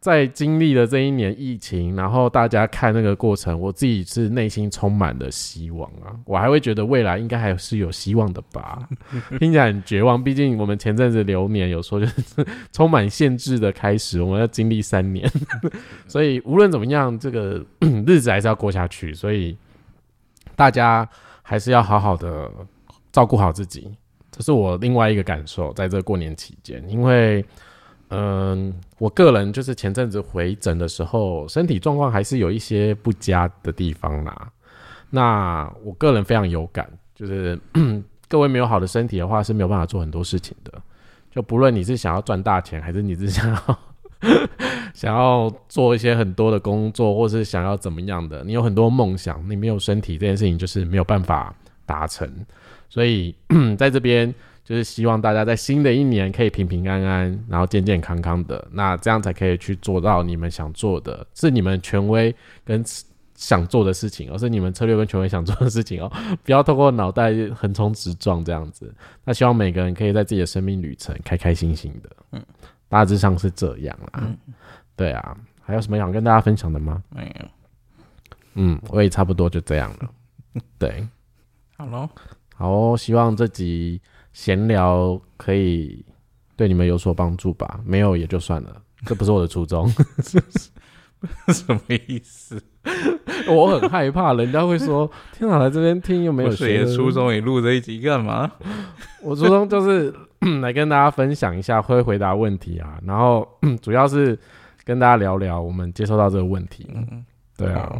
[0.07, 6.14] 在经历了这一年疫情，然后大家看那个过程，我自己是内心充满了希望啊！
[6.24, 8.88] 我还会觉得未来应该还是有希望的吧。
[9.40, 15.28] 听起来很绝望，毕竟我们前阵子流年有说就是充满限制的开始，我们要经历三年，
[16.07, 17.61] 所以无论怎么样，这个
[18.07, 19.59] 日子还是要过下去，所以
[20.54, 21.04] 大家
[21.42, 22.48] 还是要好好的
[23.11, 23.90] 照顾好自己，
[24.30, 27.44] 这是我另外一个感受，在这过年期间，因为。
[28.09, 34.48] 嗯，我个人就是前阵子回诊的时候，身体状况还是有一些不佳的地方啦。
[35.11, 37.59] 那我个人非常有感，就是
[38.28, 40.72] 各位没有好的身体的话，是没有办法做很多事情的。
[41.32, 43.78] 就不论你是想要赚大钱，还是你是想要
[44.94, 51.52] 想要做一些很多的工作，或是想要怎么样的，你有很多梦想，你没有身体这件事情就是没有办法
[51.84, 52.30] 达成。
[52.88, 53.34] 所以
[53.76, 54.32] 在这边。
[54.66, 62.84] 就是希望大家在新的一年可以平平安安，然后健健康康的，那这样才可以去做到你们想做的，是你们权威跟
[63.36, 66.10] 想做的事情，而是你们策略跟权威想做的事情哦。
[66.42, 68.92] 不要透过脑袋横冲直撞这样子。
[69.24, 72.42] 那希望每个人可以在自己的生命旅程开开心心的，嗯，
[72.88, 74.22] 大致上是这样啦。
[74.24, 74.36] 嗯
[74.96, 77.00] 对啊，还有什么想跟大家分享的吗？
[77.10, 77.48] 没有，
[78.54, 80.10] 嗯，我也差不多就这样了。
[80.76, 81.06] 对，
[81.76, 82.08] 好喽，
[82.54, 84.00] 好哦、希望这集。
[84.37, 86.05] 闲聊可以
[86.57, 87.80] 对你们有所帮助吧？
[87.87, 89.89] 没有也就算了，这不是我的初衷。
[91.49, 92.62] 什么意思？
[93.49, 97.32] 我很害怕人家会说：“天哪，来这边听又没有谁的初衷？
[97.32, 98.53] 你录这一集干嘛？
[99.22, 100.14] 我初衷就是
[100.61, 103.49] 来跟大家分享一下，会回答问题啊，然后
[103.80, 104.39] 主要是
[104.84, 106.87] 跟大家聊聊我们接收到这个问题。
[106.95, 107.24] 嗯，
[107.57, 107.91] 对啊，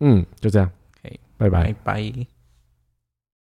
[0.00, 0.70] 嗯，就这样，
[1.02, 1.94] 可以拜拜拜。
[1.94, 2.26] 拜。